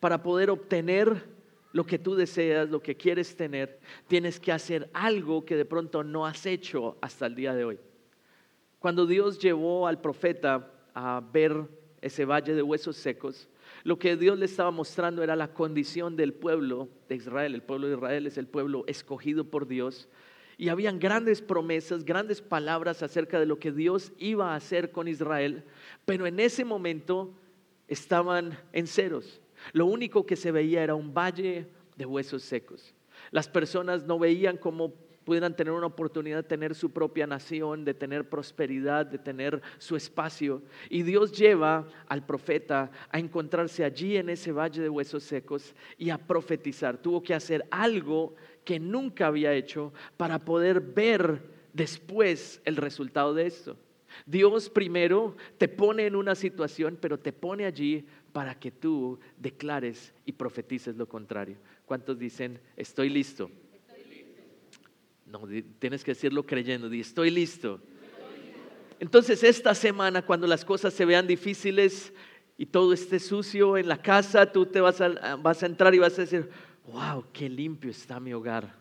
Para 0.00 0.22
poder 0.22 0.50
obtener 0.50 1.24
lo 1.72 1.84
que 1.84 1.98
tú 1.98 2.14
deseas, 2.14 2.68
lo 2.68 2.80
que 2.80 2.96
quieres 2.96 3.34
tener, 3.36 3.80
tienes 4.06 4.38
que 4.38 4.52
hacer 4.52 4.90
algo 4.92 5.44
que 5.44 5.56
de 5.56 5.64
pronto 5.64 6.04
no 6.04 6.26
has 6.26 6.46
hecho 6.46 6.96
hasta 7.00 7.26
el 7.26 7.34
día 7.34 7.54
de 7.54 7.64
hoy. 7.64 7.78
Cuando 8.78 9.06
Dios 9.06 9.38
llevó 9.38 9.86
al 9.86 10.00
profeta 10.00 10.70
a 10.94 11.22
ver 11.32 11.68
ese 12.00 12.24
valle 12.24 12.54
de 12.54 12.62
huesos 12.62 12.96
secos, 12.96 13.48
lo 13.84 13.98
que 13.98 14.16
Dios 14.16 14.38
le 14.38 14.46
estaba 14.46 14.70
mostrando 14.70 15.22
era 15.22 15.36
la 15.36 15.54
condición 15.54 16.16
del 16.16 16.34
pueblo 16.34 16.88
de 17.08 17.16
Israel. 17.16 17.54
El 17.54 17.62
pueblo 17.62 17.88
de 17.88 17.94
Israel 17.94 18.26
es 18.26 18.38
el 18.38 18.46
pueblo 18.46 18.84
escogido 18.86 19.44
por 19.44 19.66
Dios. 19.66 20.08
Y 20.58 20.68
habían 20.68 20.98
grandes 20.98 21.42
promesas, 21.42 22.04
grandes 22.04 22.40
palabras 22.40 23.02
acerca 23.02 23.40
de 23.40 23.46
lo 23.46 23.58
que 23.58 23.72
Dios 23.72 24.12
iba 24.18 24.52
a 24.52 24.56
hacer 24.56 24.92
con 24.92 25.08
Israel, 25.08 25.64
pero 26.04 26.26
en 26.26 26.38
ese 26.38 26.64
momento 26.64 27.34
estaban 27.88 28.58
en 28.72 28.86
ceros. 28.86 29.41
Lo 29.72 29.86
único 29.86 30.26
que 30.26 30.36
se 30.36 30.52
veía 30.52 30.82
era 30.82 30.94
un 30.94 31.14
valle 31.14 31.66
de 31.96 32.06
huesos 32.06 32.42
secos. 32.42 32.94
Las 33.30 33.48
personas 33.48 34.04
no 34.04 34.18
veían 34.18 34.56
cómo 34.56 34.92
pudieran 35.24 35.54
tener 35.54 35.72
una 35.72 35.86
oportunidad 35.86 36.38
de 36.38 36.42
tener 36.42 36.74
su 36.74 36.90
propia 36.90 37.26
nación, 37.26 37.84
de 37.84 37.94
tener 37.94 38.28
prosperidad, 38.28 39.06
de 39.06 39.18
tener 39.18 39.62
su 39.78 39.96
espacio. 39.96 40.62
Y 40.90 41.02
Dios 41.02 41.32
lleva 41.32 41.86
al 42.08 42.26
profeta 42.26 42.90
a 43.10 43.18
encontrarse 43.18 43.84
allí 43.84 44.16
en 44.16 44.28
ese 44.28 44.52
valle 44.52 44.82
de 44.82 44.88
huesos 44.88 45.22
secos 45.22 45.74
y 45.96 46.10
a 46.10 46.18
profetizar. 46.18 46.98
Tuvo 46.98 47.22
que 47.22 47.34
hacer 47.34 47.64
algo 47.70 48.34
que 48.64 48.78
nunca 48.80 49.26
había 49.26 49.52
hecho 49.52 49.92
para 50.16 50.38
poder 50.38 50.80
ver 50.80 51.40
después 51.72 52.60
el 52.64 52.76
resultado 52.76 53.34
de 53.34 53.46
esto. 53.46 53.76
Dios 54.26 54.68
primero 54.68 55.36
te 55.56 55.68
pone 55.68 56.06
en 56.06 56.16
una 56.16 56.34
situación, 56.34 56.98
pero 57.00 57.18
te 57.18 57.32
pone 57.32 57.64
allí 57.64 58.04
para 58.32 58.58
que 58.58 58.70
tú 58.70 59.20
declares 59.36 60.12
y 60.24 60.32
profetices 60.32 60.96
lo 60.96 61.06
contrario. 61.08 61.58
¿Cuántos 61.84 62.18
dicen, 62.18 62.60
estoy 62.76 63.10
listo? 63.10 63.50
No, 65.26 65.46
tienes 65.78 66.04
que 66.04 66.12
decirlo 66.12 66.44
creyendo, 66.44 66.88
di, 66.88 67.00
estoy 67.00 67.30
listo. 67.30 67.80
Entonces 68.98 69.42
esta 69.42 69.74
semana, 69.74 70.22
cuando 70.22 70.46
las 70.46 70.64
cosas 70.64 70.94
se 70.94 71.04
vean 71.04 71.26
difíciles 71.26 72.12
y 72.56 72.66
todo 72.66 72.92
esté 72.92 73.18
sucio 73.18 73.76
en 73.76 73.88
la 73.88 74.00
casa, 74.00 74.50
tú 74.50 74.66
te 74.66 74.80
vas 74.80 75.00
a, 75.00 75.36
vas 75.36 75.62
a 75.62 75.66
entrar 75.66 75.94
y 75.94 75.98
vas 75.98 76.18
a 76.18 76.22
decir, 76.22 76.50
wow, 76.86 77.24
qué 77.32 77.48
limpio 77.48 77.90
está 77.90 78.20
mi 78.20 78.32
hogar. 78.32 78.80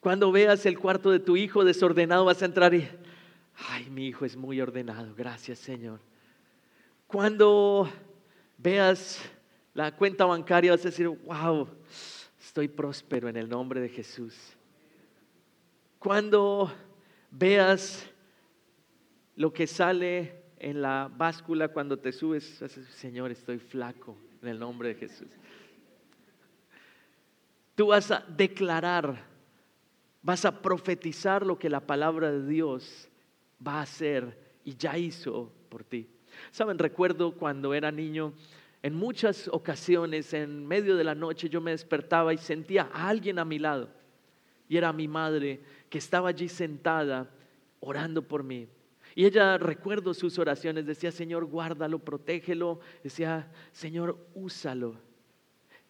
Cuando 0.00 0.30
veas 0.30 0.64
el 0.66 0.78
cuarto 0.78 1.10
de 1.10 1.18
tu 1.18 1.36
hijo 1.36 1.64
desordenado, 1.64 2.24
vas 2.24 2.40
a 2.42 2.44
entrar 2.44 2.72
y, 2.72 2.88
ay, 3.70 3.90
mi 3.90 4.06
hijo 4.06 4.24
es 4.24 4.36
muy 4.36 4.60
ordenado, 4.60 5.14
gracias 5.16 5.58
Señor. 5.58 6.07
Cuando 7.08 7.90
veas 8.58 9.18
la 9.72 9.96
cuenta 9.96 10.26
bancaria, 10.26 10.72
vas 10.72 10.82
a 10.82 10.90
decir, 10.90 11.08
wow, 11.08 11.66
estoy 12.38 12.68
próspero 12.68 13.30
en 13.30 13.38
el 13.38 13.48
nombre 13.48 13.80
de 13.80 13.88
Jesús. 13.88 14.36
Cuando 15.98 16.70
veas 17.30 18.06
lo 19.36 19.54
que 19.54 19.66
sale 19.66 20.42
en 20.58 20.82
la 20.82 21.10
báscula 21.10 21.68
cuando 21.68 21.98
te 21.98 22.12
subes, 22.12 22.62
Señor, 22.90 23.30
estoy 23.30 23.58
flaco 23.58 24.14
en 24.42 24.48
el 24.48 24.58
nombre 24.58 24.88
de 24.88 24.94
Jesús. 24.96 25.28
Tú 27.74 27.86
vas 27.86 28.10
a 28.10 28.22
declarar, 28.28 29.24
vas 30.20 30.44
a 30.44 30.60
profetizar 30.60 31.46
lo 31.46 31.58
que 31.58 31.70
la 31.70 31.80
palabra 31.80 32.30
de 32.30 32.46
Dios 32.46 33.08
va 33.66 33.78
a 33.78 33.82
hacer 33.82 34.58
y 34.62 34.76
ya 34.76 34.98
hizo 34.98 35.50
por 35.70 35.84
ti. 35.84 36.06
Saben, 36.50 36.78
recuerdo 36.78 37.32
cuando 37.32 37.74
era 37.74 37.90
niño, 37.90 38.32
en 38.82 38.94
muchas 38.94 39.48
ocasiones, 39.48 40.32
en 40.34 40.66
medio 40.66 40.96
de 40.96 41.04
la 41.04 41.14
noche, 41.14 41.48
yo 41.48 41.60
me 41.60 41.72
despertaba 41.72 42.32
y 42.32 42.38
sentía 42.38 42.88
a 42.92 43.08
alguien 43.08 43.38
a 43.38 43.44
mi 43.44 43.58
lado. 43.58 43.88
Y 44.68 44.76
era 44.76 44.92
mi 44.92 45.08
madre 45.08 45.60
que 45.88 45.98
estaba 45.98 46.28
allí 46.28 46.48
sentada 46.48 47.28
orando 47.80 48.22
por 48.22 48.42
mí. 48.42 48.68
Y 49.14 49.24
ella, 49.24 49.58
recuerdo 49.58 50.14
sus 50.14 50.38
oraciones, 50.38 50.86
decía, 50.86 51.10
Señor, 51.10 51.46
guárdalo, 51.46 51.98
protégelo. 51.98 52.78
Decía, 53.02 53.50
Señor, 53.72 54.16
úsalo. 54.34 54.94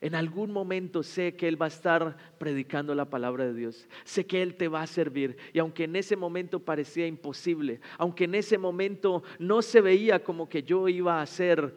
En 0.01 0.15
algún 0.15 0.53
momento 0.53 1.03
sé 1.03 1.35
que 1.35 1.49
Él 1.49 1.61
va 1.61 1.67
a 1.67 1.69
estar 1.69 2.17
predicando 2.39 2.95
la 2.95 3.11
palabra 3.11 3.45
de 3.45 3.55
Dios. 3.55 3.89
Sé 4.05 4.27
que 4.27 4.43
Él 4.43 4.55
te 4.55 4.69
va 4.69 4.83
a 4.83 4.87
servir. 4.87 5.37
Y 5.53 5.59
aunque 5.59 5.85
en 5.85 5.97
ese 5.97 6.17
momento 6.17 6.61
parecía 6.61 7.07
imposible, 7.07 7.81
aunque 7.97 8.25
en 8.25 8.37
ese 8.37 8.59
momento 8.59 9.25
no 9.41 9.61
se 9.61 9.81
veía 9.81 10.23
como 10.23 10.49
que 10.49 10.63
yo 10.63 10.89
iba 10.89 11.21
a 11.21 11.27
ser 11.27 11.75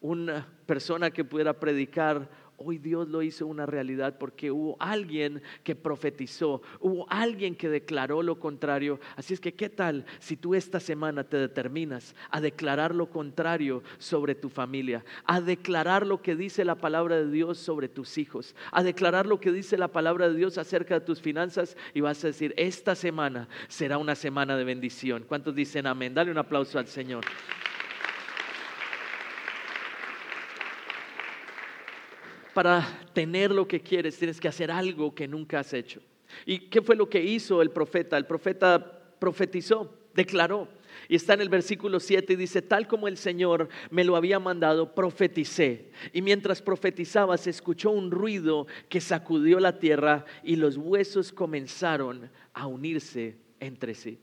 una 0.00 0.46
persona 0.66 1.10
que 1.10 1.24
pudiera 1.24 1.58
predicar 1.58 2.30
Hoy 2.60 2.78
Dios 2.78 3.08
lo 3.08 3.22
hizo 3.22 3.46
una 3.46 3.66
realidad 3.66 4.18
porque 4.18 4.50
hubo 4.50 4.76
alguien 4.80 5.42
que 5.62 5.76
profetizó, 5.76 6.60
hubo 6.80 7.06
alguien 7.08 7.54
que 7.54 7.68
declaró 7.68 8.20
lo 8.20 8.40
contrario. 8.40 8.98
Así 9.14 9.32
es 9.32 9.38
que, 9.38 9.54
¿qué 9.54 9.68
tal 9.68 10.04
si 10.18 10.36
tú 10.36 10.56
esta 10.56 10.80
semana 10.80 11.22
te 11.22 11.36
determinas 11.36 12.16
a 12.32 12.40
declarar 12.40 12.96
lo 12.96 13.10
contrario 13.10 13.84
sobre 13.98 14.34
tu 14.34 14.48
familia, 14.48 15.04
a 15.24 15.40
declarar 15.40 16.04
lo 16.04 16.20
que 16.20 16.34
dice 16.34 16.64
la 16.64 16.74
palabra 16.74 17.16
de 17.18 17.30
Dios 17.30 17.58
sobre 17.58 17.88
tus 17.88 18.18
hijos, 18.18 18.56
a 18.72 18.82
declarar 18.82 19.26
lo 19.26 19.38
que 19.38 19.52
dice 19.52 19.78
la 19.78 19.88
palabra 19.88 20.28
de 20.28 20.36
Dios 20.36 20.58
acerca 20.58 20.94
de 20.98 21.06
tus 21.06 21.22
finanzas 21.22 21.76
y 21.94 22.00
vas 22.00 22.24
a 22.24 22.26
decir, 22.26 22.54
esta 22.56 22.96
semana 22.96 23.48
será 23.68 23.98
una 23.98 24.16
semana 24.16 24.56
de 24.56 24.64
bendición? 24.64 25.24
¿Cuántos 25.28 25.54
dicen 25.54 25.86
amén? 25.86 26.12
Dale 26.12 26.32
un 26.32 26.38
aplauso 26.38 26.80
al 26.80 26.88
Señor. 26.88 27.24
Para 32.58 32.84
tener 33.12 33.52
lo 33.52 33.68
que 33.68 33.80
quieres, 33.80 34.18
tienes 34.18 34.40
que 34.40 34.48
hacer 34.48 34.68
algo 34.68 35.14
que 35.14 35.28
nunca 35.28 35.60
has 35.60 35.72
hecho. 35.72 36.00
¿Y 36.44 36.58
qué 36.58 36.82
fue 36.82 36.96
lo 36.96 37.08
que 37.08 37.22
hizo 37.22 37.62
el 37.62 37.70
profeta? 37.70 38.16
El 38.16 38.26
profeta 38.26 39.00
profetizó, 39.20 39.94
declaró. 40.12 40.66
Y 41.08 41.14
está 41.14 41.34
en 41.34 41.42
el 41.42 41.50
versículo 41.50 42.00
7 42.00 42.32
y 42.32 42.34
dice, 42.34 42.60
tal 42.60 42.88
como 42.88 43.06
el 43.06 43.16
Señor 43.16 43.68
me 43.92 44.02
lo 44.02 44.16
había 44.16 44.40
mandado, 44.40 44.92
profeticé. 44.92 45.92
Y 46.12 46.20
mientras 46.20 46.60
profetizaba 46.60 47.36
se 47.36 47.50
escuchó 47.50 47.92
un 47.92 48.10
ruido 48.10 48.66
que 48.88 49.00
sacudió 49.00 49.60
la 49.60 49.78
tierra 49.78 50.24
y 50.42 50.56
los 50.56 50.76
huesos 50.76 51.30
comenzaron 51.30 52.28
a 52.54 52.66
unirse 52.66 53.36
entre 53.60 53.94
sí. 53.94 54.18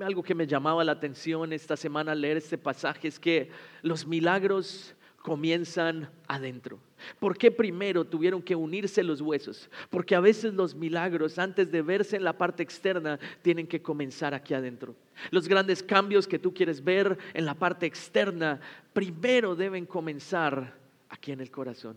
Algo 0.00 0.22
que 0.22 0.36
me 0.36 0.46
llamaba 0.46 0.84
la 0.84 0.92
atención 0.92 1.52
esta 1.52 1.76
semana 1.76 2.12
al 2.12 2.20
leer 2.20 2.36
este 2.36 2.56
pasaje 2.56 3.08
es 3.08 3.18
que 3.18 3.50
los 3.82 4.06
milagros 4.06 4.94
comienzan 5.24 6.10
adentro. 6.28 6.78
¿Por 7.18 7.36
qué 7.36 7.50
primero 7.50 8.04
tuvieron 8.04 8.42
que 8.42 8.54
unirse 8.54 9.02
los 9.02 9.20
huesos? 9.20 9.68
Porque 9.90 10.14
a 10.14 10.20
veces 10.20 10.54
los 10.54 10.74
milagros, 10.74 11.38
antes 11.38 11.70
de 11.70 11.82
verse 11.82 12.16
en 12.16 12.24
la 12.24 12.36
parte 12.36 12.62
externa, 12.62 13.18
tienen 13.42 13.66
que 13.66 13.82
comenzar 13.82 14.34
aquí 14.34 14.54
adentro. 14.54 14.94
Los 15.30 15.48
grandes 15.48 15.82
cambios 15.82 16.26
que 16.26 16.38
tú 16.38 16.52
quieres 16.52 16.82
ver 16.82 17.18
en 17.32 17.44
la 17.44 17.54
parte 17.54 17.86
externa, 17.86 18.60
primero 18.92 19.54
deben 19.54 19.86
comenzar 19.86 20.74
aquí 21.08 21.32
en 21.32 21.40
el 21.40 21.50
corazón. 21.50 21.96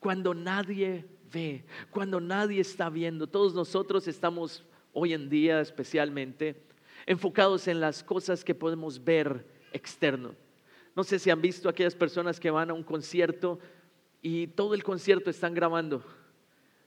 Cuando 0.00 0.34
nadie 0.34 1.04
ve, 1.32 1.64
cuando 1.90 2.20
nadie 2.20 2.60
está 2.60 2.90
viendo, 2.90 3.26
todos 3.26 3.54
nosotros 3.54 4.06
estamos 4.08 4.64
hoy 4.92 5.12
en 5.12 5.28
día 5.28 5.60
especialmente 5.60 6.62
enfocados 7.06 7.68
en 7.68 7.80
las 7.80 8.02
cosas 8.02 8.44
que 8.44 8.54
podemos 8.54 9.02
ver 9.02 9.46
externo. 9.72 10.34
No 10.96 11.04
sé 11.04 11.18
si 11.18 11.28
han 11.30 11.42
visto 11.42 11.68
aquellas 11.68 11.94
personas 11.94 12.40
que 12.40 12.50
van 12.50 12.70
a 12.70 12.74
un 12.74 12.82
concierto 12.82 13.60
y 14.22 14.46
todo 14.48 14.72
el 14.72 14.82
concierto 14.82 15.28
están 15.28 15.52
grabando. 15.52 16.02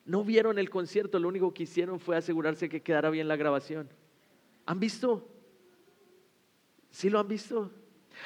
No 0.03 0.23
vieron 0.23 0.57
el 0.57 0.71
concierto, 0.71 1.19
lo 1.19 1.27
único 1.27 1.53
que 1.53 1.63
hicieron 1.63 1.99
fue 1.99 2.17
asegurarse 2.17 2.67
que 2.67 2.81
quedara 2.81 3.11
bien 3.11 3.27
la 3.27 3.35
grabación. 3.35 3.87
¿Han 4.65 4.79
visto? 4.79 5.29
¿Sí 6.89 7.11
lo 7.11 7.19
han 7.19 7.27
visto? 7.27 7.71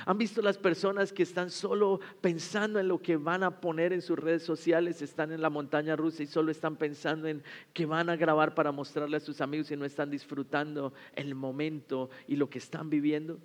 ¿Han 0.06 0.18
visto 0.18 0.42
las 0.42 0.58
personas 0.58 1.12
que 1.12 1.24
están 1.24 1.52
solo 1.52 2.00
pensando 2.22 2.80
en 2.80 2.88
lo 2.88 3.02
que 3.02 3.18
van 3.18 3.44
a 3.44 3.60
poner 3.60 3.92
en 3.92 4.02
sus 4.02 4.18
redes 4.18 4.44
sociales? 4.44 5.02
Están 5.02 5.34
en 5.34 5.42
la 5.42 5.50
montaña 5.50 5.98
rusa 5.98 6.24
y 6.24 6.28
solo 6.28 6.50
están 6.50 6.78
pensando 6.78 7.28
en 7.28 7.44
que 7.74 7.86
van 7.86 8.10
a 8.10 8.16
grabar 8.16 8.56
para 8.56 8.72
mostrarle 8.72 9.18
a 9.18 9.20
sus 9.20 9.42
amigos 9.42 9.70
y 9.70 9.76
no 9.76 9.84
están 9.84 10.10
disfrutando 10.10 10.94
el 11.14 11.36
momento 11.36 12.10
y 12.26 12.38
lo 12.38 12.50
que 12.50 12.60
están 12.60 12.90
viviendo. 12.90 13.38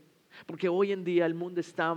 Porque 0.47 0.69
hoy 0.69 0.93
en 0.93 1.05
día 1.05 1.27
el 1.27 1.35
mundo 1.35 1.61
está 1.61 1.95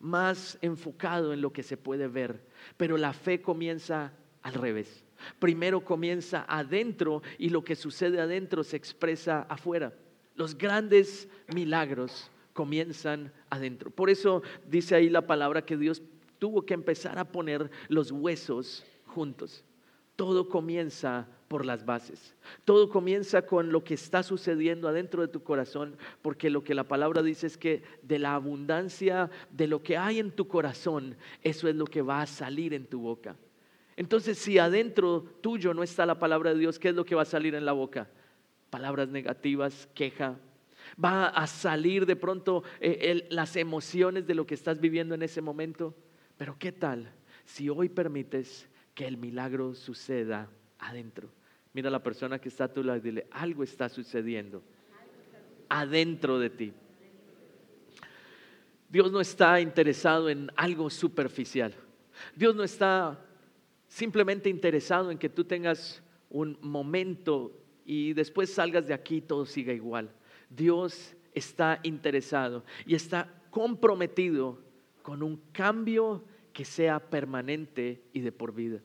más 0.00 0.58
enfocado 0.62 1.32
en 1.32 1.40
lo 1.40 1.52
que 1.52 1.62
se 1.62 1.76
puede 1.76 2.08
ver, 2.08 2.40
pero 2.76 2.96
la 2.96 3.12
fe 3.12 3.40
comienza 3.40 4.12
al 4.42 4.54
revés. 4.54 5.04
Primero 5.38 5.84
comienza 5.84 6.44
adentro 6.48 7.22
y 7.38 7.50
lo 7.50 7.62
que 7.62 7.76
sucede 7.76 8.20
adentro 8.20 8.64
se 8.64 8.76
expresa 8.76 9.42
afuera. 9.42 9.92
Los 10.34 10.56
grandes 10.56 11.28
milagros 11.54 12.30
comienzan 12.54 13.32
adentro. 13.50 13.90
Por 13.90 14.10
eso 14.10 14.42
dice 14.66 14.94
ahí 14.94 15.10
la 15.10 15.26
palabra 15.26 15.64
que 15.64 15.76
Dios 15.76 16.02
tuvo 16.38 16.64
que 16.64 16.74
empezar 16.74 17.18
a 17.18 17.30
poner 17.30 17.70
los 17.88 18.10
huesos 18.10 18.84
juntos. 19.06 19.64
Todo 20.16 20.48
comienza 20.48 21.28
por 21.50 21.66
las 21.66 21.84
bases. 21.84 22.36
Todo 22.64 22.88
comienza 22.88 23.42
con 23.42 23.72
lo 23.72 23.82
que 23.82 23.94
está 23.94 24.22
sucediendo 24.22 24.86
adentro 24.86 25.20
de 25.20 25.26
tu 25.26 25.42
corazón, 25.42 25.96
porque 26.22 26.48
lo 26.48 26.62
que 26.62 26.76
la 26.76 26.84
palabra 26.84 27.24
dice 27.24 27.48
es 27.48 27.58
que 27.58 27.82
de 28.02 28.20
la 28.20 28.36
abundancia 28.36 29.28
de 29.50 29.66
lo 29.66 29.82
que 29.82 29.96
hay 29.96 30.20
en 30.20 30.30
tu 30.30 30.46
corazón, 30.46 31.16
eso 31.42 31.66
es 31.66 31.74
lo 31.74 31.86
que 31.86 32.02
va 32.02 32.22
a 32.22 32.26
salir 32.28 32.72
en 32.72 32.86
tu 32.86 33.00
boca. 33.00 33.34
Entonces, 33.96 34.38
si 34.38 34.58
adentro 34.58 35.24
tuyo 35.40 35.74
no 35.74 35.82
está 35.82 36.06
la 36.06 36.20
palabra 36.20 36.54
de 36.54 36.60
Dios, 36.60 36.78
¿qué 36.78 36.90
es 36.90 36.94
lo 36.94 37.04
que 37.04 37.16
va 37.16 37.22
a 37.22 37.24
salir 37.24 37.56
en 37.56 37.64
la 37.64 37.72
boca? 37.72 38.08
Palabras 38.70 39.08
negativas, 39.08 39.88
queja, 39.92 40.38
va 41.04 41.26
a 41.26 41.48
salir 41.48 42.06
de 42.06 42.14
pronto 42.14 42.62
eh, 42.78 43.26
las 43.28 43.56
emociones 43.56 44.24
de 44.24 44.36
lo 44.36 44.46
que 44.46 44.54
estás 44.54 44.78
viviendo 44.78 45.16
en 45.16 45.22
ese 45.22 45.42
momento. 45.42 45.96
Pero 46.36 46.56
¿qué 46.60 46.70
tal 46.70 47.10
si 47.44 47.68
hoy 47.68 47.88
permites 47.88 48.68
que 48.94 49.08
el 49.08 49.16
milagro 49.16 49.74
suceda 49.74 50.48
adentro? 50.78 51.39
Mira 51.72 51.88
a 51.88 51.92
la 51.92 52.02
persona 52.02 52.38
que 52.38 52.48
está 52.48 52.64
a 52.64 52.72
tu 52.72 52.82
lado 52.82 52.98
y 52.98 53.02
dile, 53.02 53.26
algo 53.30 53.62
está 53.62 53.88
sucediendo 53.88 54.62
adentro 55.68 56.38
de 56.38 56.50
ti. 56.50 56.72
Dios 58.88 59.10
no 59.12 59.20
está 59.20 59.60
interesado 59.60 60.28
en 60.28 60.50
algo 60.56 60.90
superficial. 60.90 61.72
Dios 62.34 62.56
no 62.56 62.64
está 62.64 63.24
simplemente 63.86 64.48
interesado 64.48 65.10
en 65.10 65.18
que 65.18 65.28
tú 65.28 65.44
tengas 65.44 66.02
un 66.28 66.58
momento 66.60 67.56
y 67.84 68.12
después 68.12 68.52
salgas 68.52 68.86
de 68.88 68.94
aquí 68.94 69.16
y 69.16 69.20
todo 69.22 69.46
siga 69.46 69.72
igual. 69.72 70.10
Dios 70.48 71.14
está 71.32 71.78
interesado 71.84 72.64
y 72.84 72.96
está 72.96 73.32
comprometido 73.50 74.58
con 75.02 75.22
un 75.22 75.36
cambio 75.52 76.24
que 76.52 76.64
sea 76.64 76.98
permanente 76.98 78.02
y 78.12 78.20
de 78.20 78.32
por 78.32 78.52
vida. 78.52 78.80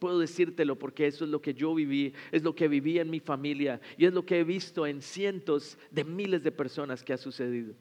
Puedo 0.00 0.18
decírtelo 0.18 0.76
porque 0.76 1.06
eso 1.06 1.24
es 1.24 1.30
lo 1.30 1.42
que 1.42 1.52
yo 1.52 1.74
viví, 1.74 2.14
es 2.32 2.42
lo 2.42 2.54
que 2.54 2.68
viví 2.68 2.98
en 2.98 3.10
mi 3.10 3.20
familia 3.20 3.80
y 3.98 4.06
es 4.06 4.14
lo 4.14 4.24
que 4.24 4.40
he 4.40 4.44
visto 4.44 4.86
en 4.86 5.02
cientos 5.02 5.78
de 5.90 6.04
miles 6.04 6.42
de 6.42 6.50
personas 6.50 7.04
que 7.04 7.12
ha 7.12 7.18
sucedido. 7.18 7.74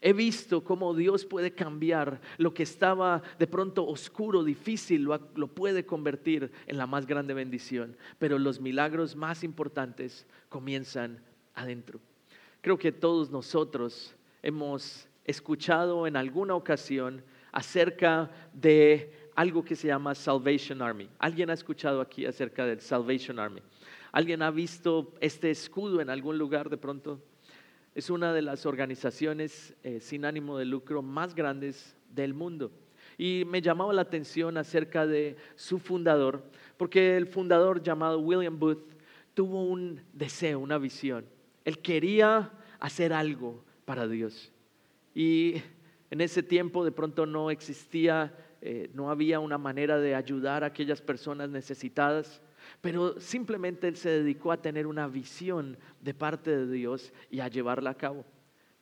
He 0.00 0.12
visto 0.12 0.62
cómo 0.62 0.94
Dios 0.94 1.26
puede 1.26 1.52
cambiar 1.52 2.20
lo 2.38 2.54
que 2.54 2.62
estaba 2.62 3.22
de 3.40 3.48
pronto 3.48 3.84
oscuro, 3.86 4.44
difícil, 4.44 5.02
lo, 5.02 5.20
lo, 5.34 5.48
puede 5.48 5.84
convertir 5.84 6.52
en 6.66 6.78
la 6.78 6.86
más 6.86 7.06
grande 7.06 7.34
bendición. 7.34 7.96
Pero 8.20 8.38
los 8.38 8.60
milagros 8.60 9.16
más 9.16 9.42
importantes 9.42 10.26
comienzan 10.48 11.20
adentro. 11.54 12.00
Creo 12.60 12.78
que 12.78 12.92
todos 12.92 13.30
nosotros 13.30 14.14
hemos 14.42 15.08
escuchado 15.24 16.06
en 16.06 16.16
alguna 16.16 16.54
ocasión 16.54 17.24
acerca 17.50 18.30
de 18.52 19.23
algo 19.34 19.64
que 19.64 19.76
se 19.76 19.88
llama 19.88 20.14
Salvation 20.14 20.82
Army. 20.82 21.08
¿Alguien 21.18 21.50
ha 21.50 21.54
escuchado 21.54 22.00
aquí 22.00 22.26
acerca 22.26 22.64
del 22.66 22.80
Salvation 22.80 23.38
Army? 23.38 23.60
¿Alguien 24.12 24.42
ha 24.42 24.50
visto 24.50 25.12
este 25.20 25.50
escudo 25.50 26.00
en 26.00 26.10
algún 26.10 26.38
lugar 26.38 26.70
de 26.70 26.76
pronto? 26.76 27.20
Es 27.94 28.10
una 28.10 28.32
de 28.32 28.42
las 28.42 28.66
organizaciones 28.66 29.74
eh, 29.82 30.00
sin 30.00 30.24
ánimo 30.24 30.58
de 30.58 30.64
lucro 30.64 31.02
más 31.02 31.34
grandes 31.34 31.96
del 32.10 32.34
mundo. 32.34 32.72
Y 33.16 33.44
me 33.46 33.62
llamaba 33.62 33.92
la 33.92 34.02
atención 34.02 34.56
acerca 34.56 35.06
de 35.06 35.36
su 35.54 35.78
fundador, 35.78 36.44
porque 36.76 37.16
el 37.16 37.26
fundador 37.26 37.82
llamado 37.82 38.18
William 38.18 38.58
Booth 38.58 38.94
tuvo 39.34 39.64
un 39.64 40.00
deseo, 40.12 40.58
una 40.58 40.78
visión. 40.78 41.24
Él 41.64 41.78
quería 41.78 42.50
hacer 42.80 43.12
algo 43.12 43.64
para 43.84 44.06
Dios. 44.06 44.52
Y 45.14 45.62
en 46.10 46.20
ese 46.20 46.42
tiempo 46.42 46.84
de 46.84 46.92
pronto 46.92 47.26
no 47.26 47.50
existía, 47.50 48.32
eh, 48.66 48.88
no 48.94 49.10
había 49.10 49.40
una 49.40 49.58
manera 49.58 49.98
de 49.98 50.14
ayudar 50.14 50.64
a 50.64 50.68
aquellas 50.68 51.02
personas 51.02 51.50
necesitadas, 51.50 52.40
pero 52.80 53.20
simplemente 53.20 53.86
él 53.86 53.96
se 53.96 54.08
dedicó 54.08 54.52
a 54.52 54.62
tener 54.62 54.86
una 54.86 55.06
visión 55.06 55.76
de 56.00 56.14
parte 56.14 56.56
de 56.56 56.72
Dios 56.72 57.12
y 57.30 57.40
a 57.40 57.48
llevarla 57.48 57.90
a 57.90 57.98
cabo. 57.98 58.24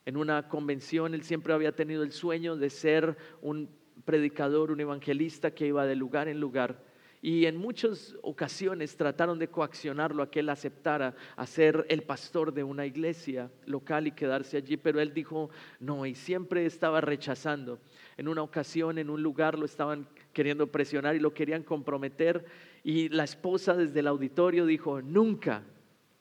En 0.07 0.16
una 0.16 0.47
convención 0.49 1.14
él 1.14 1.25
siempre 1.25 1.53
había 1.53 1.75
tenido 1.75 2.05
el 2.05 2.12
sueño 2.12 2.55
de 2.55 2.71
ser 2.71 3.16
un 3.40 3.71
predicador, 4.05 4.71
un 4.71 4.79
evangelista 4.79 5.51
que 5.51 5.66
iba 5.66 5.85
de 5.85 5.97
lugar 5.97 6.29
en 6.29 6.38
lugar 6.38 6.81
y 7.25 7.47
en 7.47 7.57
muchas 7.57 8.16
ocasiones 8.23 8.97
trataron 8.97 9.38
de 9.38 9.47
coaccionarlo 9.47 10.25
a 10.25 10.31
que 10.31 10.40
él 10.40 10.49
aceptara 10.49 11.14
a 11.37 11.47
ser 11.47 11.87
el 11.88 12.03
pastor 12.03 12.53
de 12.53 12.64
una 12.64 12.85
iglesia 12.85 13.49
local 13.64 14.09
y 14.09 14.11
quedarse 14.11 14.57
allí, 14.57 14.77
pero 14.77 15.01
él 15.01 15.14
dijo 15.14 15.49
no 15.79 16.05
y 16.05 16.16
siempre 16.16 16.66
estaba 16.66 17.01
rechazando. 17.01 17.79
En 18.16 18.29
una 18.29 18.42
ocasión, 18.42 18.98
en 18.98 19.11
un 19.11 19.22
lugar, 19.22 19.59
lo 19.59 19.64
estaban 19.64 20.07
queriendo 20.33 20.66
presionar 20.66 21.16
y 21.16 21.20
lo 21.20 21.35
querían 21.35 21.62
comprometer 21.62 22.44
y 22.85 23.09
la 23.09 23.25
esposa 23.25 23.75
desde 23.75 24.01
el 24.01 24.09
auditorio 24.09 24.66
dijo 24.66 25.01
nunca 25.01 25.62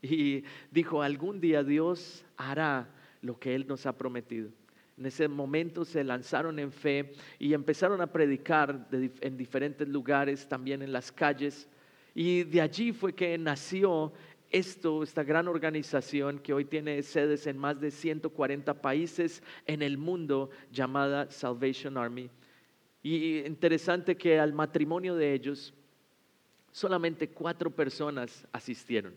y 0.02 0.44
dijo 0.72 1.02
algún 1.02 1.40
día 1.40 1.64
Dios 1.64 2.26
hará 2.38 2.90
lo 3.22 3.40
que 3.40 3.56
él 3.56 3.68
nos 3.68 3.86
ha 3.86 3.98
prometido. 3.98 4.50
En 4.98 5.06
ese 5.06 5.28
momento 5.28 5.86
se 5.86 6.04
lanzaron 6.04 6.60
en 6.60 6.72
fe 6.72 7.14
y 7.40 7.54
empezaron 7.54 8.02
a 8.02 8.08
predicar 8.12 8.88
en 8.92 9.38
diferentes 9.38 9.88
lugares, 9.88 10.48
también 10.48 10.82
en 10.82 10.92
las 10.92 11.12
calles. 11.12 11.68
Y 12.14 12.44
de 12.44 12.62
allí 12.62 12.92
fue 12.92 13.14
que 13.14 13.38
nació 13.38 14.12
esto, 14.52 15.02
esta 15.02 15.24
gran 15.24 15.48
organización 15.48 16.40
que 16.40 16.54
hoy 16.54 16.66
tiene 16.66 17.02
sedes 17.04 17.48
en 17.48 17.58
más 17.58 17.80
de 17.80 17.90
140 17.90 18.82
países 18.82 19.42
en 19.66 19.82
el 19.82 19.98
mundo 19.98 20.50
llamada 20.72 21.32
Salvation 21.32 21.98
Army. 21.98 22.30
Y 23.02 23.40
interesante 23.40 24.16
que 24.16 24.40
al 24.40 24.54
matrimonio 24.54 25.16
de 25.16 25.34
ellos 25.34 25.74
solamente 26.72 27.30
cuatro 27.30 27.72
personas 27.72 28.48
asistieron. 28.52 29.16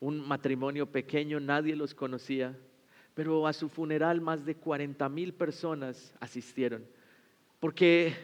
Un 0.00 0.26
matrimonio 0.26 0.86
pequeño, 0.86 1.40
nadie 1.40 1.74
los 1.74 1.94
conocía, 1.94 2.56
pero 3.14 3.46
a 3.46 3.52
su 3.52 3.68
funeral 3.68 4.20
más 4.20 4.44
de 4.44 4.54
40 4.54 5.08
mil 5.08 5.34
personas 5.34 6.14
asistieron, 6.20 6.86
porque 7.58 8.14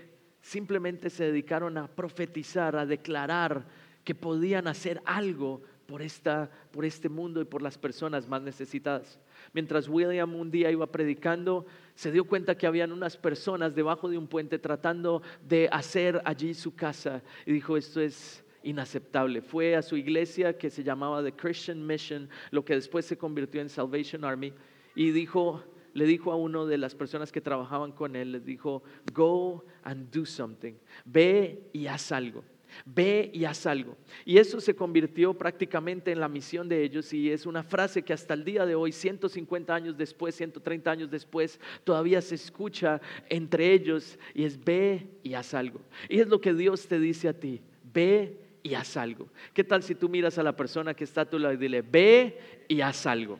simplemente 0.40 1.10
se 1.10 1.24
dedicaron 1.24 1.76
a 1.78 1.88
profetizar, 1.88 2.76
a 2.76 2.86
declarar 2.86 3.66
que 4.04 4.14
podían 4.14 4.68
hacer 4.68 5.00
algo 5.04 5.62
por, 5.86 6.02
esta, 6.02 6.50
por 6.70 6.84
este 6.84 7.08
mundo 7.08 7.40
y 7.40 7.44
por 7.44 7.62
las 7.62 7.78
personas 7.78 8.28
más 8.28 8.42
necesitadas. 8.42 9.20
Mientras 9.52 9.88
William 9.88 10.34
un 10.34 10.50
día 10.50 10.70
iba 10.70 10.86
predicando, 10.86 11.66
se 11.94 12.10
dio 12.10 12.24
cuenta 12.24 12.56
que 12.56 12.66
habían 12.66 12.92
unas 12.92 13.16
personas 13.16 13.74
debajo 13.74 14.08
de 14.08 14.18
un 14.18 14.26
puente 14.26 14.58
tratando 14.58 15.22
de 15.46 15.68
hacer 15.70 16.20
allí 16.24 16.54
su 16.54 16.74
casa 16.74 17.22
y 17.46 17.52
dijo, 17.52 17.76
esto 17.76 18.00
es 18.00 18.44
inaceptable. 18.62 19.42
Fue 19.42 19.76
a 19.76 19.82
su 19.82 19.96
iglesia 19.96 20.56
que 20.56 20.70
se 20.70 20.82
llamaba 20.82 21.22
The 21.22 21.32
Christian 21.32 21.86
Mission, 21.86 22.28
lo 22.50 22.64
que 22.64 22.74
después 22.74 23.04
se 23.04 23.18
convirtió 23.18 23.60
en 23.60 23.68
Salvation 23.68 24.24
Army, 24.24 24.52
y 24.94 25.10
dijo, 25.10 25.62
le 25.92 26.06
dijo 26.06 26.32
a 26.32 26.36
uno 26.36 26.66
de 26.66 26.78
las 26.78 26.94
personas 26.94 27.30
que 27.30 27.40
trabajaban 27.40 27.92
con 27.92 28.16
él, 28.16 28.32
le 28.32 28.40
dijo, 28.40 28.82
go 29.12 29.64
and 29.82 30.10
do 30.10 30.24
something, 30.24 30.74
ve 31.04 31.68
y 31.72 31.86
haz 31.86 32.10
algo. 32.10 32.42
Ve 32.84 33.30
y 33.32 33.44
haz 33.44 33.66
algo. 33.66 33.96
Y 34.24 34.38
eso 34.38 34.60
se 34.60 34.74
convirtió 34.74 35.34
prácticamente 35.34 36.12
en 36.12 36.20
la 36.20 36.28
misión 36.28 36.68
de 36.68 36.82
ellos 36.82 37.12
y 37.12 37.30
es 37.30 37.46
una 37.46 37.62
frase 37.62 38.02
que 38.02 38.12
hasta 38.12 38.34
el 38.34 38.44
día 38.44 38.66
de 38.66 38.74
hoy, 38.74 38.92
150 38.92 39.74
años 39.74 39.96
después, 39.96 40.34
130 40.34 40.90
años 40.90 41.10
después, 41.10 41.60
todavía 41.84 42.20
se 42.20 42.34
escucha 42.34 43.00
entre 43.28 43.72
ellos 43.72 44.18
y 44.34 44.44
es 44.44 44.62
ve 44.62 45.06
y 45.22 45.34
haz 45.34 45.54
algo. 45.54 45.80
Y 46.08 46.20
es 46.20 46.28
lo 46.28 46.40
que 46.40 46.54
Dios 46.54 46.86
te 46.86 46.98
dice 46.98 47.28
a 47.28 47.38
ti, 47.38 47.60
ve 47.92 48.38
y 48.62 48.74
haz 48.74 48.96
algo. 48.96 49.28
¿Qué 49.52 49.62
tal 49.62 49.82
si 49.82 49.94
tú 49.94 50.08
miras 50.08 50.38
a 50.38 50.42
la 50.42 50.56
persona 50.56 50.94
que 50.94 51.04
está 51.04 51.22
a 51.22 51.30
tu 51.30 51.38
lado 51.38 51.54
y 51.54 51.58
dile, 51.58 51.82
ve 51.82 52.38
y 52.66 52.80
haz 52.80 53.06
algo? 53.06 53.38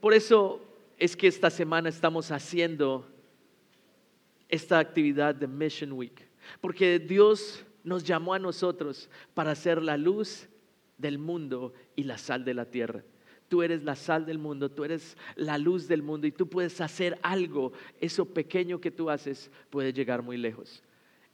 Por 0.00 0.12
eso 0.12 0.60
es 0.98 1.16
que 1.16 1.26
esta 1.26 1.48
semana 1.48 1.88
estamos 1.88 2.30
haciendo 2.30 3.08
esta 4.48 4.78
actividad 4.78 5.34
de 5.34 5.46
Mission 5.46 5.92
Week, 5.92 6.28
porque 6.60 6.98
Dios 6.98 7.64
nos 7.82 8.04
llamó 8.04 8.34
a 8.34 8.38
nosotros 8.38 9.08
para 9.34 9.54
ser 9.54 9.82
la 9.82 9.96
luz 9.96 10.48
del 10.98 11.18
mundo 11.18 11.72
y 11.96 12.04
la 12.04 12.18
sal 12.18 12.44
de 12.44 12.54
la 12.54 12.64
tierra. 12.66 13.04
Tú 13.48 13.62
eres 13.62 13.84
la 13.84 13.94
sal 13.94 14.24
del 14.26 14.38
mundo, 14.38 14.70
tú 14.70 14.84
eres 14.84 15.16
la 15.36 15.58
luz 15.58 15.86
del 15.86 16.02
mundo 16.02 16.26
y 16.26 16.32
tú 16.32 16.48
puedes 16.48 16.80
hacer 16.80 17.18
algo. 17.22 17.72
Eso 18.00 18.24
pequeño 18.24 18.80
que 18.80 18.90
tú 18.90 19.10
haces 19.10 19.50
puede 19.70 19.92
llegar 19.92 20.22
muy 20.22 20.36
lejos. 20.36 20.82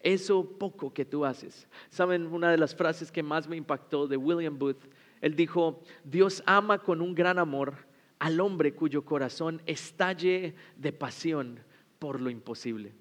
Eso 0.01 0.59
poco 0.59 0.93
que 0.93 1.05
tú 1.05 1.25
haces. 1.25 1.69
¿Saben 1.91 2.27
una 2.27 2.51
de 2.51 2.59
las 2.59 2.75
frases 2.75 3.13
que 3.13 3.23
más 3.23 3.49
me 3.49 3.57
impactó 3.57 4.07
de 4.07 4.17
William 4.17 4.59
Booth? 4.59 4.83
Él 5.21 5.37
dijo, 5.37 5.83
Dios 6.05 6.43
ama 6.47 6.79
con 6.79 7.01
un 7.01 7.15
gran 7.15 7.39
amor 7.39 7.75
al 8.19 8.41
hombre 8.41 8.75
cuyo 8.75 9.05
corazón 9.05 9.63
estalle 9.67 10.55
de 10.77 10.93
pasión 10.93 11.61
por 11.99 12.21
lo 12.21 12.31
imposible. 12.31 12.93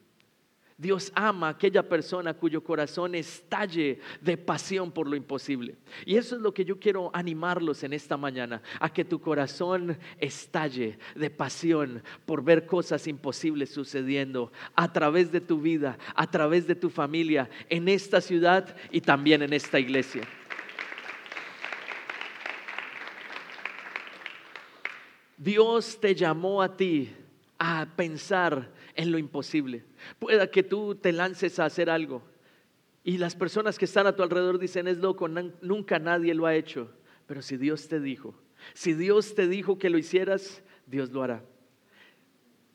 Dios 0.80 1.12
ama 1.13 1.48
a 1.48 1.52
aquella 1.52 1.84
persona 1.84 2.34
cuyo 2.34 2.63
corazón 2.63 3.13
estalle 3.13 4.00
de 4.22 4.38
pasión 4.38 4.94
por 4.94 5.10
lo 5.10 5.18
imposible. 5.18 5.76
Y 6.06 6.15
eso 6.15 6.38
es 6.38 6.42
lo 6.42 6.54
que 6.54 6.63
yo 6.63 6.80
quiero 6.80 7.12
animarlos 7.13 7.84
en 7.84 7.92
esta 7.92 8.15
mañana, 8.15 8.62
a 8.80 8.88
que 8.92 9.04
tu 9.04 9.20
corazón 9.20 9.98
estalle 10.20 10.98
de 11.15 11.30
pasión 11.30 12.02
por 12.26 12.42
ver 12.46 12.65
cosas 12.65 13.08
imposibles 13.08 13.72
sucediendo 13.72 14.54
a 14.74 14.94
través 14.94 15.34
de 15.34 15.42
tu 15.42 15.60
vida, 15.60 15.98
a 16.15 16.32
través 16.32 16.65
de 16.65 16.76
tu 16.76 16.89
familia, 16.89 17.50
en 17.68 17.89
esta 17.89 18.22
ciudad 18.22 18.74
y 18.89 19.02
también 19.02 19.42
en 19.42 19.52
esta 19.52 19.82
iglesia. 19.82 20.22
Dios 25.36 26.00
te 26.00 26.15
llamó 26.15 26.62
a 26.62 26.78
ti 26.78 27.13
a 27.60 27.88
pensar 27.95 28.72
en 28.95 29.12
lo 29.12 29.17
imposible. 29.17 29.84
Pueda 30.17 30.50
que 30.50 30.63
tú 30.63 30.95
te 30.95 31.12
lances 31.12 31.60
a 31.60 31.65
hacer 31.65 31.89
algo 31.89 32.24
y 33.04 33.17
las 33.17 33.36
personas 33.36 33.78
que 33.78 33.86
están 33.86 34.08
a 34.08 34.15
tu 34.15 34.24
alrededor 34.24 34.60
dicen, 34.60 34.88
es 34.88 34.98
loco, 34.98 35.28
nunca 35.28 36.00
nadie 36.00 36.34
lo 36.34 36.45
ha 36.45 36.56
hecho. 36.56 36.89
Pero 37.28 37.41
si 37.41 37.58
Dios 37.58 37.88
te 37.88 38.00
dijo, 38.00 38.34
si 38.74 38.93
Dios 38.93 39.36
te 39.36 39.48
dijo 39.48 39.78
que 39.78 39.89
lo 39.89 39.98
hicieras, 39.98 40.63
Dios 40.88 41.12
lo 41.12 41.22
hará. 41.22 41.43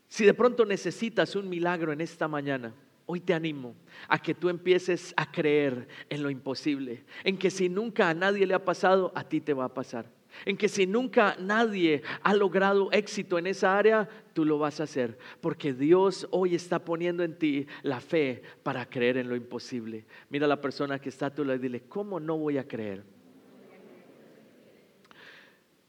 Si 0.08 0.24
de 0.24 0.34
pronto 0.34 0.64
necesitas 0.64 1.34
un 1.34 1.48
milagro 1.48 1.92
en 1.92 2.00
esta 2.00 2.28
mañana, 2.28 2.72
hoy 3.06 3.20
te 3.20 3.34
animo 3.34 3.74
a 4.08 4.18
que 4.18 4.34
tú 4.34 4.48
empieces 4.48 5.12
a 5.16 5.30
creer 5.30 5.88
en 6.08 6.22
lo 6.22 6.30
imposible, 6.30 7.04
en 7.24 7.36
que 7.36 7.50
si 7.50 7.68
nunca 7.68 8.08
a 8.08 8.14
nadie 8.14 8.46
le 8.46 8.54
ha 8.54 8.64
pasado, 8.64 9.12
a 9.14 9.24
ti 9.24 9.40
te 9.40 9.54
va 9.54 9.64
a 9.64 9.74
pasar 9.74 10.10
en 10.44 10.56
que 10.56 10.68
si 10.68 10.86
nunca 10.86 11.36
nadie 11.38 12.02
ha 12.22 12.34
logrado 12.34 12.90
éxito 12.92 13.38
en 13.38 13.46
esa 13.46 13.76
área, 13.76 14.08
tú 14.32 14.44
lo 14.44 14.58
vas 14.58 14.80
a 14.80 14.84
hacer, 14.84 15.18
porque 15.40 15.72
Dios 15.72 16.26
hoy 16.30 16.54
está 16.54 16.84
poniendo 16.84 17.22
en 17.22 17.38
ti 17.38 17.66
la 17.82 18.00
fe 18.00 18.42
para 18.62 18.88
creer 18.88 19.16
en 19.16 19.28
lo 19.28 19.36
imposible. 19.36 20.04
Mira 20.30 20.46
a 20.46 20.48
la 20.48 20.60
persona 20.60 20.98
que 20.98 21.08
está 21.08 21.26
a 21.26 21.34
tu 21.34 21.44
lado 21.44 21.56
y 21.56 21.62
dile, 21.62 21.82
¿cómo 21.88 22.20
no 22.20 22.36
voy 22.36 22.58
a 22.58 22.66
creer? 22.66 23.04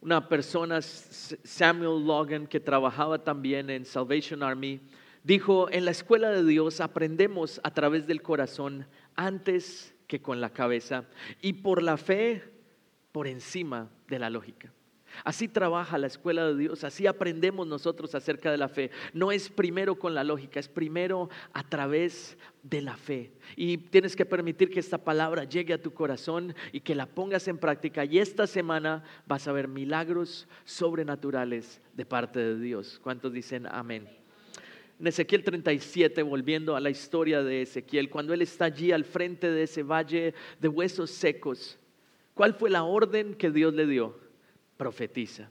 Una 0.01 0.29
persona, 0.29 0.81
Samuel 0.81 2.05
Logan, 2.05 2.45
que 2.45 2.59
trabajaba 2.59 3.23
también 3.23 3.71
en 3.71 3.85
Salvation 3.85 4.43
Army, 4.43 4.79
dijo, 5.23 5.67
en 5.71 5.85
la 5.85 5.91
escuela 5.91 6.29
de 6.29 6.43
Dios 6.43 6.79
aprendemos 6.79 7.59
a 7.63 7.73
través 7.73 8.05
del 8.05 8.21
corazón 8.21 8.85
antes 9.15 9.95
que 10.05 10.21
con 10.21 10.41
la 10.41 10.51
cabeza 10.51 11.05
y 11.41 11.53
por 11.53 11.81
la 11.81 11.97
fe 11.97 12.43
por 13.15 13.29
encima 13.29 13.89
de 14.09 14.19
la 14.19 14.29
lógica. 14.29 14.73
Así 15.23 15.47
trabaja 15.47 15.97
la 15.97 16.07
escuela 16.07 16.47
de 16.47 16.57
Dios, 16.57 16.83
así 16.83 17.07
aprendemos 17.07 17.65
nosotros 17.65 18.13
acerca 18.13 18.51
de 18.51 18.57
la 18.57 18.67
fe. 18.67 18.91
No 19.13 19.31
es 19.31 19.47
primero 19.47 19.97
con 19.97 20.13
la 20.13 20.25
lógica, 20.25 20.59
es 20.59 20.67
primero 20.67 21.29
a 21.53 21.63
través 21.63 22.37
de 22.61 22.81
la 22.81 22.97
fe. 22.97 23.31
Y 23.55 23.77
tienes 23.77 24.17
que 24.17 24.25
permitir 24.25 24.69
que 24.69 24.81
esta 24.81 24.97
palabra 24.97 25.45
llegue 25.45 25.73
a 25.73 25.81
tu 25.81 25.93
corazón 25.93 26.53
y 26.73 26.81
que 26.81 26.93
la 26.93 27.05
pongas 27.05 27.47
en 27.47 27.57
práctica. 27.57 28.03
Y 28.03 28.19
esta 28.19 28.47
semana 28.47 29.01
vas 29.25 29.47
a 29.47 29.53
ver 29.53 29.69
milagros 29.69 30.49
sobrenaturales 30.65 31.79
de 31.93 32.05
parte 32.05 32.41
de 32.41 32.59
Dios. 32.59 32.99
¿Cuántos 33.01 33.31
dicen 33.31 33.65
amén? 33.65 34.09
En 34.99 35.07
Ezequiel 35.07 35.41
37, 35.41 36.21
volviendo 36.21 36.75
a 36.75 36.81
la 36.81 36.89
historia 36.89 37.43
de 37.43 37.61
Ezequiel, 37.61 38.09
cuando 38.09 38.33
él 38.33 38.41
está 38.41 38.65
allí 38.65 38.91
al 38.91 39.05
frente 39.05 39.49
de 39.49 39.63
ese 39.63 39.83
valle 39.83 40.33
de 40.59 40.67
huesos 40.67 41.11
secos, 41.11 41.79
¿Cuál 42.35 42.53
fue 42.53 42.69
la 42.69 42.83
orden 42.83 43.33
que 43.33 43.49
Dios 43.49 43.73
le 43.73 43.87
dio? 43.87 44.19
Profetiza. 44.77 45.49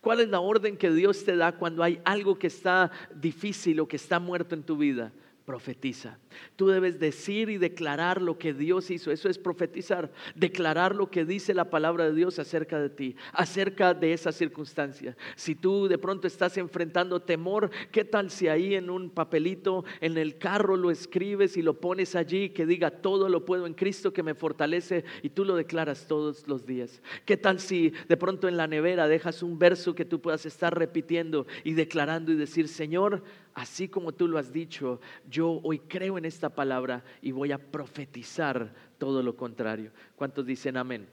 ¿Cuál 0.00 0.20
es 0.20 0.28
la 0.28 0.38
orden 0.38 0.76
que 0.76 0.92
Dios 0.92 1.24
te 1.24 1.36
da 1.36 1.56
cuando 1.56 1.82
hay 1.82 2.00
algo 2.04 2.38
que 2.38 2.46
está 2.46 2.92
difícil 3.14 3.80
o 3.80 3.88
que 3.88 3.96
está 3.96 4.20
muerto 4.20 4.54
en 4.54 4.62
tu 4.62 4.76
vida? 4.76 5.12
profetiza. 5.46 6.18
Tú 6.56 6.68
debes 6.68 6.98
decir 6.98 7.50
y 7.50 7.58
declarar 7.58 8.22
lo 8.22 8.38
que 8.38 8.52
Dios 8.52 8.90
hizo. 8.90 9.10
Eso 9.10 9.28
es 9.28 9.38
profetizar. 9.38 10.12
Declarar 10.34 10.94
lo 10.94 11.10
que 11.10 11.24
dice 11.24 11.54
la 11.54 11.70
palabra 11.70 12.04
de 12.04 12.14
Dios 12.14 12.38
acerca 12.38 12.80
de 12.80 12.90
ti, 12.90 13.16
acerca 13.32 13.94
de 13.94 14.12
esa 14.12 14.32
circunstancia. 14.32 15.16
Si 15.34 15.54
tú 15.54 15.88
de 15.88 15.98
pronto 15.98 16.26
estás 16.26 16.56
enfrentando 16.58 17.20
temor, 17.20 17.70
¿qué 17.90 18.04
tal 18.04 18.30
si 18.30 18.48
ahí 18.48 18.74
en 18.74 18.90
un 18.90 19.10
papelito, 19.10 19.84
en 20.00 20.16
el 20.18 20.38
carro 20.38 20.76
lo 20.76 20.90
escribes 20.90 21.56
y 21.56 21.62
lo 21.62 21.80
pones 21.80 22.14
allí 22.14 22.50
que 22.50 22.66
diga 22.66 22.90
todo 22.90 23.28
lo 23.28 23.44
puedo 23.44 23.66
en 23.66 23.74
Cristo 23.74 24.12
que 24.12 24.22
me 24.22 24.34
fortalece 24.34 25.04
y 25.22 25.30
tú 25.30 25.44
lo 25.44 25.56
declaras 25.56 26.06
todos 26.06 26.46
los 26.46 26.66
días? 26.66 27.02
¿Qué 27.24 27.36
tal 27.36 27.60
si 27.60 27.92
de 28.08 28.16
pronto 28.16 28.48
en 28.48 28.56
la 28.56 28.66
nevera 28.66 29.08
dejas 29.08 29.42
un 29.42 29.58
verso 29.58 29.94
que 29.94 30.04
tú 30.04 30.20
puedas 30.20 30.46
estar 30.46 30.76
repitiendo 30.76 31.46
y 31.64 31.72
declarando 31.72 32.32
y 32.32 32.36
decir, 32.36 32.68
Señor, 32.68 33.22
así 33.54 33.88
como 33.88 34.12
tú 34.12 34.28
lo 34.28 34.38
has 34.38 34.52
dicho, 34.52 35.00
yo 35.28 35.60
hoy 35.62 35.78
creo 35.78 36.18
en 36.18 36.25
esta 36.26 36.50
palabra 36.50 37.04
y 37.22 37.32
voy 37.32 37.52
a 37.52 37.58
profetizar 37.58 38.72
todo 38.98 39.22
lo 39.22 39.36
contrario. 39.36 39.92
¿Cuántos 40.16 40.44
dicen 40.46 40.76
amén? 40.76 41.06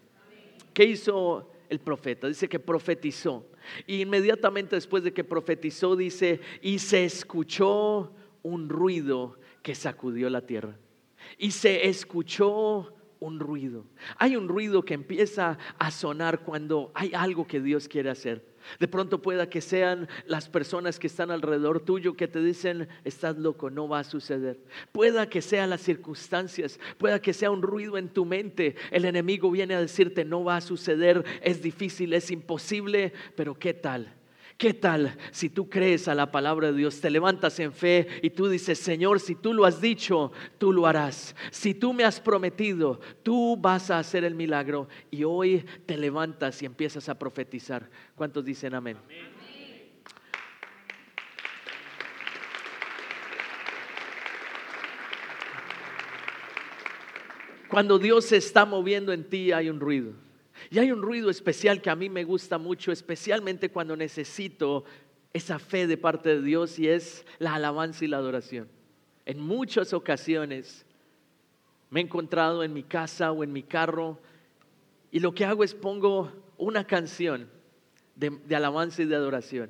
¿Qué 0.73 0.86
hizo 0.86 1.52
el 1.69 1.80
profeta? 1.80 2.28
Dice 2.28 2.49
que 2.49 2.60
profetizó. 2.60 3.45
Y 3.88 4.02
inmediatamente 4.02 4.76
después 4.76 5.04
de 5.04 5.13
que 5.13 5.23
profetizó, 5.23 5.95
dice, 5.95 6.41
y 6.62 6.80
se 6.80 7.06
escuchó 7.06 8.13
un 8.41 8.69
ruido 8.69 9.38
que 9.62 9.76
sacudió 9.76 10.30
la 10.30 10.45
tierra. 10.45 10.78
Y 11.38 11.52
se 11.52 11.88
escuchó 11.88 12.93
un 13.23 13.39
ruido. 13.39 13.86
Hay 14.17 14.36
un 14.36 14.47
ruido 14.47 14.83
que 14.83 14.93
empieza 14.93 15.57
a 15.79 15.91
sonar 15.91 16.43
cuando 16.43 16.91
hay 16.93 17.12
algo 17.13 17.47
que 17.47 17.62
Dios 17.62 17.88
quiere 17.88 18.09
hacer. 18.09 18.53
De 18.79 18.88
pronto 18.88 19.21
pueda 19.21 19.49
que 19.49 19.62
sean 19.62 20.07
las 20.25 20.49
personas 20.49 20.99
que 20.99 21.07
están 21.07 21.31
alrededor 21.31 21.81
tuyo 21.81 22.15
que 22.15 22.27
te 22.27 22.41
dicen, 22.41 22.88
estás 23.03 23.38
loco, 23.38 23.69
no 23.69 23.88
va 23.88 23.99
a 23.99 24.03
suceder. 24.03 24.59
Pueda 24.91 25.29
que 25.29 25.41
sean 25.41 25.69
las 25.69 25.81
circunstancias, 25.81 26.79
pueda 26.97 27.21
que 27.21 27.33
sea 27.33 27.51
un 27.51 27.62
ruido 27.62 27.97
en 27.97 28.09
tu 28.09 28.25
mente. 28.25 28.75
El 28.91 29.05
enemigo 29.05 29.49
viene 29.51 29.75
a 29.75 29.81
decirte, 29.81 30.25
no 30.25 30.43
va 30.43 30.57
a 30.57 30.62
suceder, 30.62 31.23
es 31.41 31.62
difícil, 31.62 32.13
es 32.13 32.29
imposible, 32.31 33.13
pero 33.36 33.55
¿qué 33.55 33.73
tal? 33.73 34.13
¿Qué 34.63 34.73
tal 34.73 35.17
si 35.32 35.49
tú 35.49 35.69
crees 35.69 36.08
a 36.08 36.15
la 36.15 36.32
palabra 36.32 36.71
de 36.71 36.78
Dios, 36.78 37.02
te 37.02 37.10
levantas 37.10 37.60
en 37.60 37.73
fe 37.73 38.08
y 38.21 38.30
tú 38.30 38.47
dices, 38.47 38.80
Señor, 38.80 39.19
si 39.19 39.36
tú 39.36 39.54
lo 39.54 39.65
has 39.65 39.82
dicho, 39.82 40.32
tú 40.58 40.71
lo 40.71 40.88
harás. 40.88 41.36
Si 41.52 41.73
tú 41.73 41.91
me 41.91 42.06
has 42.06 42.21
prometido, 42.21 43.02
tú 43.23 43.58
vas 43.58 43.91
a 43.91 43.99
hacer 43.99 44.23
el 44.23 44.36
milagro 44.36 44.88
y 45.12 45.26
hoy 45.26 45.65
te 45.86 45.97
levantas 45.97 46.62
y 46.62 46.65
empiezas 46.65 47.10
a 47.10 47.19
profetizar. 47.19 47.89
¿Cuántos 48.15 48.45
dicen 48.45 48.73
amén? 48.73 48.95
Cuando 57.67 57.99
Dios 57.99 58.23
se 58.23 58.38
está 58.38 58.63
moviendo 58.63 59.12
en 59.12 59.28
ti 59.28 59.52
hay 59.52 59.69
un 59.69 59.82
ruido. 59.82 60.22
Y 60.73 60.79
hay 60.79 60.91
un 60.91 61.03
ruido 61.03 61.29
especial 61.29 61.83
que 61.83 61.91
a 61.91 61.95
mí 61.95 62.09
me 62.09 62.23
gusta 62.23 62.57
mucho, 62.57 62.91
especialmente 62.91 63.69
cuando 63.69 63.95
necesito 63.95 64.86
esa 65.31 65.59
fe 65.59 65.86
de 65.86 65.97
parte 65.97 66.29
de 66.29 66.41
Dios 66.41 66.79
y 66.79 66.88
es 66.88 67.27
la 67.38 67.53
alabanza 67.53 68.03
y 68.03 68.07
la 68.07 68.17
adoración. 68.17 68.67
En 69.27 69.39
muchas 69.39 69.93
ocasiones 69.93 70.83
me 71.91 71.99
he 71.99 72.03
encontrado 72.03 72.63
en 72.63 72.73
mi 72.73 72.81
casa 72.81 73.31
o 73.31 73.43
en 73.43 73.53
mi 73.53 73.62
carro 73.62 74.17
y 75.12 75.19
lo 75.19 75.36
que 75.36 75.45
hago 75.45 75.63
es 75.63 75.75
pongo 75.75 76.31
una 76.57 76.88
canción 76.88 77.47
de, 78.15 78.55
alabanza 78.55 79.03
y 79.03 79.05
de 79.05 79.15
adoración. 79.15 79.69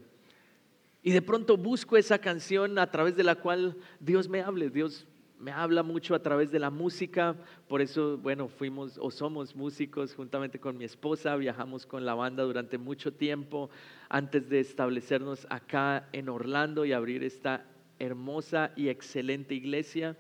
Y 1.02 1.12
de 1.12 1.22
pronto 1.22 1.58
busco 1.58 1.98
esa 1.98 2.20
canción 2.20 2.80
a 2.80 2.90
través 2.90 3.18
de 3.18 3.24
la 3.24 3.36
cual 3.36 3.76
Dios 4.00 4.30
me 4.30 4.42
hable, 4.42 4.70
Dios 4.70 5.06
me 5.40 5.52
habla 5.52 5.84
mucho 5.84 6.16
a 6.16 6.22
través 6.22 6.52
de 6.52 6.60
la 6.60 6.70
música, 6.70 7.36
por 7.68 7.82
eso, 7.82 8.18
bueno, 8.18 8.48
fuimos 8.48 8.98
o 8.98 9.12
somos 9.12 9.56
músicos 9.56 10.16
juntamente 10.16 10.60
con 10.60 10.78
mi 10.78 10.86
esposa, 10.86 11.36
viajamos 11.36 11.86
con 11.86 12.06
la 12.06 12.14
banda 12.14 12.44
durante 12.44 12.78
mucho 12.78 13.14
tiempo 13.14 13.70
antes 14.10 14.50
de 14.50 14.60
establecernos 14.60 15.46
acá 15.50 16.08
en 16.14 16.30
Orlando 16.30 16.86
y 16.86 16.94
abrir 16.94 17.24
esta 17.24 17.66
hermosa 18.00 18.72
y 18.76 18.90
excelente 18.90 19.54
iglesia, 19.54 20.18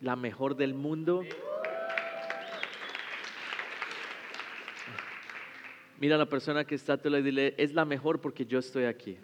la 0.00 0.16
mejor 0.16 0.56
del 0.56 0.74
mundo. 0.74 1.22
Mira 5.98 6.16
a 6.16 6.18
la 6.18 6.28
persona 6.28 6.66
que 6.66 6.74
está 6.74 6.94
a 6.94 6.96
tu 6.98 7.08
lado 7.08 7.20
y 7.20 7.24
dile, 7.24 7.54
es 7.56 7.72
la 7.72 7.86
mejor 7.86 8.20
porque 8.20 8.44
yo 8.44 8.58
estoy 8.58 8.84
aquí. 8.84 9.16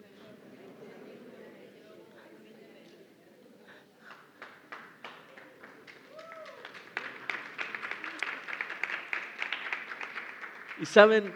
Y 10.83 10.85
saben, 10.85 11.31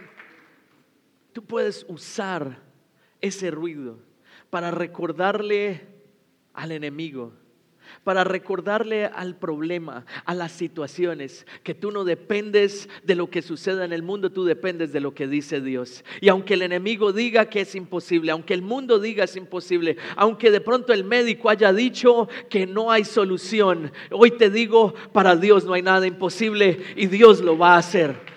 tú 1.31 1.41
puedes 1.41 1.85
usar 1.87 2.61
ese 3.21 3.49
ruido 3.49 3.97
para 4.49 4.71
recordarle 4.71 5.87
al 6.53 6.73
enemigo 6.73 7.31
para 8.03 8.25
recordarle 8.25 9.05
al 9.05 9.37
problema, 9.37 10.05
a 10.25 10.33
las 10.33 10.51
situaciones, 10.51 11.47
que 11.63 11.73
tú 11.73 11.91
no 11.91 12.03
dependes 12.03 12.89
de 13.03 13.15
lo 13.15 13.29
que 13.29 13.41
suceda 13.41 13.85
en 13.85 13.93
el 13.93 14.03
mundo, 14.03 14.29
tú 14.29 14.43
dependes 14.43 14.91
de 14.91 14.99
lo 14.99 15.13
que 15.13 15.25
dice 15.25 15.61
Dios. 15.61 16.03
Y 16.19 16.27
aunque 16.27 16.55
el 16.55 16.63
enemigo 16.63 17.13
diga 17.13 17.49
que 17.49 17.61
es 17.61 17.75
imposible, 17.75 18.33
aunque 18.33 18.53
el 18.53 18.61
mundo 18.61 18.99
diga 18.99 19.23
es 19.23 19.37
imposible, 19.37 19.95
aunque 20.17 20.51
de 20.51 20.59
pronto 20.59 20.91
el 20.91 21.05
médico 21.05 21.49
haya 21.49 21.71
dicho 21.71 22.27
que 22.49 22.67
no 22.67 22.91
hay 22.91 23.05
solución, 23.05 23.93
hoy 24.11 24.31
te 24.31 24.49
digo, 24.49 24.93
para 25.13 25.37
Dios 25.37 25.63
no 25.63 25.71
hay 25.71 25.81
nada 25.81 26.05
imposible 26.05 26.81
y 26.97 27.07
Dios 27.07 27.39
lo 27.39 27.57
va 27.57 27.75
a 27.75 27.79
hacer. 27.79 28.36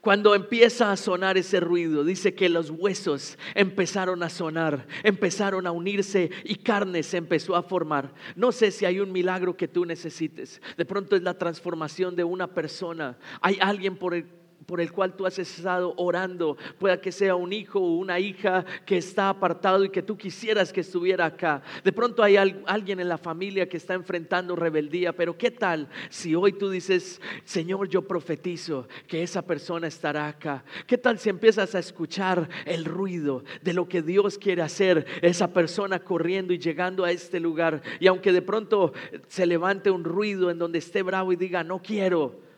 Cuando 0.00 0.34
empieza 0.34 0.90
a 0.90 0.96
sonar 0.96 1.36
ese 1.36 1.60
ruido, 1.60 2.04
dice 2.04 2.34
que 2.34 2.48
los 2.48 2.70
huesos 2.70 3.36
empezaron 3.54 4.22
a 4.22 4.30
sonar, 4.30 4.86
empezaron 5.02 5.66
a 5.66 5.72
unirse 5.72 6.30
y 6.44 6.56
carne 6.56 7.02
se 7.02 7.18
empezó 7.18 7.54
a 7.54 7.62
formar. 7.62 8.14
No 8.34 8.50
sé 8.50 8.70
si 8.70 8.86
hay 8.86 9.00
un 9.00 9.12
milagro 9.12 9.58
que 9.58 9.68
tú 9.68 9.84
necesites. 9.84 10.62
De 10.78 10.86
pronto 10.86 11.16
es 11.16 11.22
la 11.22 11.36
transformación 11.36 12.16
de 12.16 12.24
una 12.24 12.46
persona. 12.46 13.18
Hay 13.42 13.58
alguien 13.60 13.96
por 13.96 14.14
el 14.14 14.39
por 14.70 14.80
el 14.80 14.92
cual 14.92 15.16
tú 15.16 15.26
has 15.26 15.36
estado 15.40 15.94
orando, 15.96 16.56
pueda 16.78 17.00
que 17.00 17.10
sea 17.10 17.34
un 17.34 17.52
hijo 17.52 17.80
o 17.80 17.96
una 17.96 18.20
hija 18.20 18.64
que 18.86 18.98
está 18.98 19.28
apartado 19.28 19.84
y 19.84 19.90
que 19.90 20.00
tú 20.00 20.16
quisieras 20.16 20.72
que 20.72 20.82
estuviera 20.82 21.26
acá. 21.26 21.60
De 21.82 21.90
pronto 21.90 22.22
hay 22.22 22.36
alguien 22.36 23.00
en 23.00 23.08
la 23.08 23.18
familia 23.18 23.68
que 23.68 23.78
está 23.78 23.94
enfrentando 23.94 24.54
rebeldía, 24.54 25.12
pero 25.12 25.36
¿qué 25.36 25.50
tal 25.50 25.88
si 26.08 26.36
hoy 26.36 26.52
tú 26.52 26.70
dices, 26.70 27.20
Señor, 27.42 27.88
yo 27.88 28.02
profetizo 28.02 28.86
que 29.08 29.24
esa 29.24 29.42
persona 29.42 29.88
estará 29.88 30.28
acá? 30.28 30.62
¿Qué 30.86 30.96
tal 30.96 31.18
si 31.18 31.30
empiezas 31.30 31.74
a 31.74 31.80
escuchar 31.80 32.48
el 32.64 32.84
ruido 32.84 33.42
de 33.62 33.74
lo 33.74 33.88
que 33.88 34.02
Dios 34.02 34.38
quiere 34.38 34.62
hacer, 34.62 35.04
esa 35.20 35.52
persona 35.52 35.98
corriendo 35.98 36.52
y 36.52 36.60
llegando 36.60 37.04
a 37.04 37.10
este 37.10 37.40
lugar? 37.40 37.82
Y 37.98 38.06
aunque 38.06 38.30
de 38.30 38.42
pronto 38.42 38.92
se 39.26 39.46
levante 39.46 39.90
un 39.90 40.04
ruido 40.04 40.48
en 40.48 40.58
donde 40.58 40.78
esté 40.78 41.02
bravo 41.02 41.32
y 41.32 41.36
diga, 41.36 41.64
no 41.64 41.82
quiero, 41.82 42.49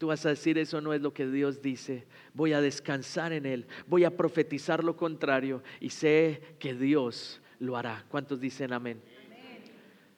Tú 0.00 0.06
vas 0.06 0.24
a 0.24 0.30
decir, 0.30 0.56
eso 0.56 0.80
no 0.80 0.94
es 0.94 1.02
lo 1.02 1.12
que 1.12 1.26
Dios 1.26 1.60
dice. 1.60 2.06
Voy 2.32 2.54
a 2.54 2.62
descansar 2.62 3.34
en 3.34 3.44
Él. 3.44 3.66
Voy 3.86 4.04
a 4.04 4.16
profetizar 4.16 4.82
lo 4.82 4.96
contrario 4.96 5.62
y 5.78 5.90
sé 5.90 6.40
que 6.58 6.72
Dios 6.72 7.42
lo 7.58 7.76
hará. 7.76 8.06
¿Cuántos 8.08 8.40
dicen 8.40 8.72
amén? 8.72 9.02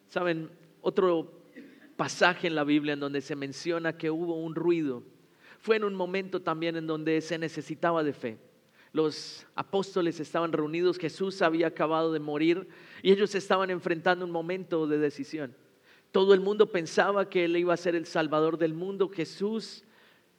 Saben, 0.07 0.49
otro 0.83 1.33
pasaje 1.97 2.47
en 2.47 2.55
la 2.55 2.63
Biblia 2.63 2.93
en 2.93 3.01
donde 3.01 3.21
se 3.21 3.35
menciona 3.35 3.99
que 3.99 4.09
hubo 4.09 4.41
un 4.41 4.55
ruido. 4.55 5.03
Fue 5.59 5.75
en 5.75 5.83
un 5.83 5.97
momento 5.97 6.41
también 6.43 6.77
en 6.77 6.87
donde 6.87 7.21
se 7.21 7.37
necesitaba 7.37 8.05
de 8.05 8.13
fe. 8.13 8.39
Los 8.93 9.49
apóstoles 9.57 10.21
estaban 10.21 10.53
reunidos, 10.53 10.97
Jesús 10.97 11.43
había 11.43 11.67
acabado 11.67 12.13
de 12.13 12.21
morir 12.21 12.69
y 13.03 13.11
ellos 13.11 13.35
estaban 13.35 13.69
enfrentando 13.69 14.25
un 14.25 14.31
momento 14.31 14.87
de 14.87 14.99
decisión. 14.99 15.57
Todo 16.13 16.35
el 16.35 16.41
mundo 16.41 16.71
pensaba 16.71 17.31
que 17.31 17.47
Él 17.47 17.57
iba 17.57 17.73
a 17.73 17.79
ser 17.79 17.95
el 17.95 18.05
Salvador 18.05 18.59
del 18.59 18.75
mundo. 18.75 19.09
Jesús 19.09 19.83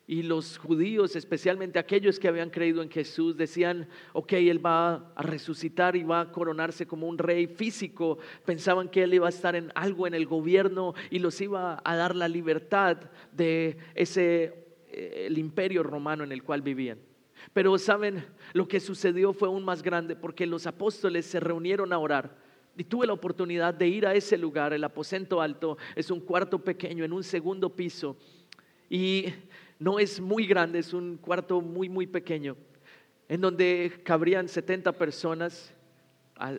y 0.05 0.21
los 0.21 0.59
judíos, 0.59 1.15
especialmente 1.15 1.79
aquellos 1.79 2.19
que 2.19 2.27
habían 2.27 2.51
creído 2.51 2.83
en 2.83 2.91
Jesús, 2.91 3.35
decían, 3.37 3.89
ok, 4.13 4.33
Él 4.33 4.63
va 4.63 5.11
a 5.15 5.23
resucitar 5.23 5.95
y 5.95 6.03
va 6.03 6.21
a 6.21 6.31
coronarse 6.31 6.85
como 6.85 7.07
un 7.07 7.17
rey 7.17 7.47
físico. 7.47 8.19
Pensaban 8.45 8.87
que 8.87 9.01
Él 9.01 9.15
iba 9.15 9.25
a 9.25 9.29
estar 9.29 9.55
en 9.55 9.71
algo 9.73 10.05
en 10.05 10.13
el 10.13 10.27
gobierno 10.27 10.93
y 11.09 11.17
los 11.17 11.41
iba 11.41 11.81
a 11.83 11.95
dar 11.95 12.15
la 12.15 12.27
libertad 12.27 12.97
de 13.31 13.77
ese, 13.95 14.67
eh, 14.89 15.25
el 15.25 15.39
imperio 15.39 15.81
romano 15.81 16.23
en 16.23 16.31
el 16.31 16.43
cual 16.43 16.61
vivían. 16.61 16.99
Pero 17.51 17.79
saben, 17.79 18.23
lo 18.53 18.67
que 18.67 18.79
sucedió 18.79 19.33
fue 19.33 19.47
aún 19.47 19.65
más 19.65 19.81
grande 19.81 20.15
porque 20.15 20.45
los 20.45 20.67
apóstoles 20.67 21.25
se 21.25 21.39
reunieron 21.39 21.93
a 21.93 21.97
orar 21.97 22.43
y 22.77 22.83
tuve 22.83 23.07
la 23.07 23.13
oportunidad 23.13 23.73
de 23.73 23.87
ir 23.87 24.05
a 24.05 24.15
ese 24.15 24.37
lugar, 24.37 24.73
el 24.73 24.83
aposento 24.83 25.41
alto, 25.41 25.77
es 25.95 26.09
un 26.09 26.19
cuarto 26.19 26.59
pequeño 26.59 27.05
en 27.05 27.13
un 27.13 27.23
segundo 27.23 27.69
piso. 27.69 28.17
Y 28.89 29.25
no 29.79 29.99
es 29.99 30.19
muy 30.19 30.45
grande, 30.45 30.79
es 30.79 30.93
un 30.93 31.17
cuarto 31.17 31.61
muy, 31.61 31.89
muy 31.89 32.07
pequeño, 32.07 32.55
en 33.27 33.41
donde 33.41 34.01
cabrían 34.03 34.47
70 34.47 34.91
personas 34.93 35.73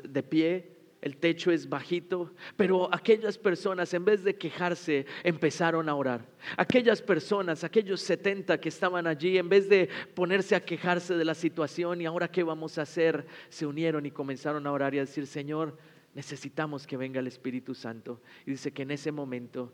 de 0.05 0.23
pie, 0.23 0.75
el 1.05 1.19
techo 1.19 1.51
es 1.51 1.69
bajito, 1.69 2.33
pero 2.57 2.89
aquellas 2.91 3.37
personas 3.37 3.93
en 3.93 4.07
vez 4.07 4.25
de 4.25 4.37
quejarse 4.37 5.05
empezaron 5.23 5.91
a 5.91 5.95
orar. 5.95 6.25
Aquellas 6.57 7.03
personas, 7.03 7.63
aquellos 7.63 8.01
70 8.01 8.59
que 8.59 8.71
estaban 8.71 9.07
allí, 9.07 9.37
en 9.37 9.51
vez 9.51 9.69
de 9.69 9.91
ponerse 10.15 10.55
a 10.55 10.65
quejarse 10.65 11.15
de 11.15 11.27
la 11.27 11.35
situación 11.35 12.01
y 12.01 12.07
ahora 12.07 12.29
qué 12.29 12.43
vamos 12.43 12.79
a 12.79 12.83
hacer, 12.83 13.27
se 13.51 13.67
unieron 13.67 14.07
y 14.07 14.11
comenzaron 14.11 14.67
a 14.67 14.73
orar 14.73 14.95
y 14.95 14.99
a 14.99 15.03
decir, 15.03 15.27
Señor, 15.27 15.77
necesitamos 16.15 16.87
que 16.87 16.97
venga 16.97 17.21
el 17.21 17.27
Espíritu 17.27 17.75
Santo. 17.75 18.21
Y 18.47 18.53
dice 18.53 18.73
que 18.73 18.83
en 18.83 18.93
ese 18.93 19.13
momento 19.13 19.73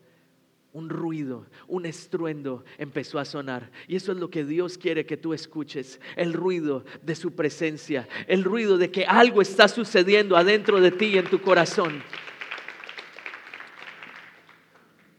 un 0.73 0.89
ruido, 0.89 1.47
un 1.67 1.85
estruendo 1.85 2.65
empezó 2.79 3.19
a 3.19 3.25
sonar. 3.25 3.71
Y 3.89 3.97
eso 3.97 4.13
es 4.13 4.19
lo 4.19 4.31
que 4.31 4.45
Dios 4.45 4.79
quiere 4.79 5.05
que 5.05 5.17
tú 5.17 5.35
escuches, 5.35 6.01
el 6.17 6.33
ruido 6.33 6.85
de 7.03 7.15
su 7.15 7.33
presencia, 7.33 8.09
el 8.27 8.45
ruido 8.45 8.79
de 8.79 8.91
que 8.91 9.05
algo 9.05 9.43
está 9.43 9.69
sucediendo 9.69 10.37
adentro 10.37 10.81
de 10.81 10.93
ti 10.93 11.07
y 11.07 11.19
en 11.19 11.29
tu 11.29 11.41
corazón. 11.41 12.03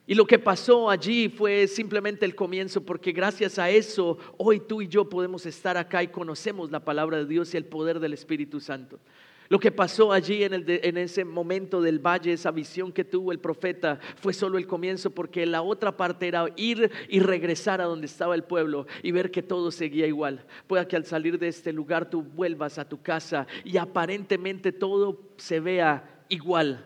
Y 0.07 0.15
lo 0.15 0.25
que 0.25 0.39
pasó 0.39 0.89
allí 0.89 1.29
fue 1.29 1.67
simplemente 1.67 2.25
el 2.25 2.35
comienzo, 2.35 2.83
porque 2.83 3.11
gracias 3.11 3.59
a 3.59 3.69
eso 3.69 4.17
hoy 4.37 4.59
tú 4.59 4.81
y 4.81 4.87
yo 4.87 5.07
podemos 5.07 5.45
estar 5.45 5.77
acá 5.77 6.03
y 6.03 6.09
conocemos 6.09 6.71
la 6.71 6.83
palabra 6.83 7.17
de 7.17 7.25
Dios 7.25 7.53
y 7.53 7.57
el 7.57 7.65
poder 7.65 7.99
del 7.99 8.13
Espíritu 8.13 8.59
Santo. 8.59 8.99
Lo 9.51 9.59
que 9.59 9.69
pasó 9.69 10.13
allí 10.13 10.45
en, 10.45 10.63
en, 10.65 10.97
ese 10.97 11.25
momento 11.25 11.81
del 11.81 11.99
valle, 11.99 12.31
esa 12.31 12.51
visión 12.51 12.89
que 12.89 13.03
tuvo 13.03 13.33
el 13.33 13.39
profeta, 13.39 13.99
fue 14.15 14.31
solo 14.31 14.57
el 14.57 14.65
comienzo, 14.65 15.09
porque 15.09 15.45
la 15.45 15.61
otra 15.61 15.97
parte 15.97 16.25
era 16.25 16.45
ir 16.55 16.89
y 17.09 17.19
regresar 17.19 17.81
a 17.81 17.83
donde 17.83 18.05
estaba 18.05 18.33
el 18.33 18.45
pueblo 18.45 18.87
y 19.03 19.11
ver 19.11 19.29
que 19.29 19.43
todo 19.43 19.69
seguía 19.69 20.07
igual. 20.07 20.45
Pueda 20.67 20.87
que 20.87 20.95
al 20.95 21.03
salir 21.03 21.37
de 21.37 21.49
este 21.49 21.73
lugar 21.73 22.09
tú 22.09 22.21
vuelvas 22.21 22.77
a 22.77 22.87
tu 22.87 23.01
casa 23.01 23.45
y 23.65 23.75
aparentemente 23.75 24.71
todo 24.71 25.19
se 25.35 25.59
vea 25.59 26.23
igual. 26.29 26.85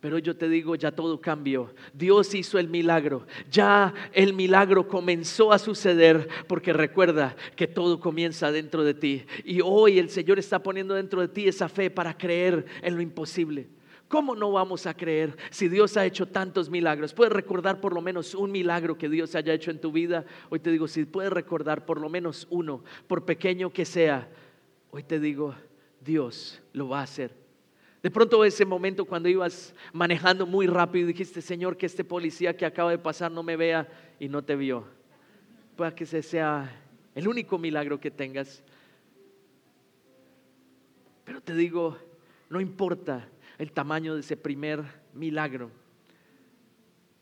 Pero 0.00 0.18
yo 0.18 0.36
te 0.36 0.48
digo, 0.48 0.74
ya 0.74 0.92
todo 0.92 1.20
cambió. 1.20 1.74
Dios 1.94 2.34
hizo 2.34 2.58
el 2.58 2.68
milagro. 2.68 3.26
Ya 3.50 3.94
el 4.12 4.34
milagro 4.34 4.86
comenzó 4.86 5.52
a 5.52 5.58
suceder 5.58 6.28
porque 6.46 6.72
recuerda 6.72 7.34
que 7.56 7.66
todo 7.66 7.98
comienza 7.98 8.52
dentro 8.52 8.84
de 8.84 8.94
ti. 8.94 9.24
Y 9.44 9.60
hoy 9.62 9.98
el 9.98 10.10
Señor 10.10 10.38
está 10.38 10.62
poniendo 10.62 10.94
dentro 10.94 11.20
de 11.20 11.28
ti 11.28 11.48
esa 11.48 11.68
fe 11.68 11.90
para 11.90 12.16
creer 12.16 12.66
en 12.82 12.94
lo 12.94 13.00
imposible. 13.00 13.68
¿Cómo 14.08 14.36
no 14.36 14.52
vamos 14.52 14.86
a 14.86 14.94
creer 14.94 15.36
si 15.50 15.68
Dios 15.68 15.96
ha 15.96 16.06
hecho 16.06 16.26
tantos 16.26 16.70
milagros? 16.70 17.12
¿Puedes 17.12 17.32
recordar 17.32 17.80
por 17.80 17.92
lo 17.92 18.00
menos 18.00 18.34
un 18.34 18.52
milagro 18.52 18.96
que 18.96 19.08
Dios 19.08 19.34
haya 19.34 19.52
hecho 19.52 19.72
en 19.72 19.80
tu 19.80 19.90
vida? 19.90 20.24
Hoy 20.48 20.60
te 20.60 20.70
digo, 20.70 20.86
si 20.86 21.04
puedes 21.06 21.32
recordar 21.32 21.84
por 21.84 22.00
lo 22.00 22.08
menos 22.08 22.46
uno, 22.50 22.84
por 23.08 23.24
pequeño 23.24 23.72
que 23.72 23.84
sea, 23.84 24.28
hoy 24.90 25.02
te 25.02 25.18
digo, 25.18 25.56
Dios 26.00 26.62
lo 26.72 26.88
va 26.88 27.00
a 27.00 27.04
hacer. 27.04 27.45
De 28.02 28.10
pronto 28.10 28.44
ese 28.44 28.64
momento 28.64 29.04
cuando 29.04 29.28
ibas 29.28 29.74
manejando 29.92 30.46
muy 30.46 30.66
rápido 30.66 31.08
dijiste, 31.08 31.40
Señor, 31.40 31.76
que 31.76 31.86
este 31.86 32.04
policía 32.04 32.56
que 32.56 32.66
acaba 32.66 32.90
de 32.90 32.98
pasar 32.98 33.32
no 33.32 33.42
me 33.42 33.56
vea 33.56 33.88
y 34.20 34.28
no 34.28 34.42
te 34.42 34.54
vio. 34.54 34.84
Pueda 35.76 35.94
que 35.94 36.04
ese 36.04 36.22
sea 36.22 36.82
el 37.14 37.26
único 37.26 37.58
milagro 37.58 37.98
que 37.98 38.10
tengas. 38.10 38.62
Pero 41.24 41.40
te 41.40 41.54
digo, 41.54 41.98
no 42.48 42.60
importa 42.60 43.28
el 43.58 43.72
tamaño 43.72 44.14
de 44.14 44.20
ese 44.20 44.36
primer 44.36 44.84
milagro. 45.14 45.70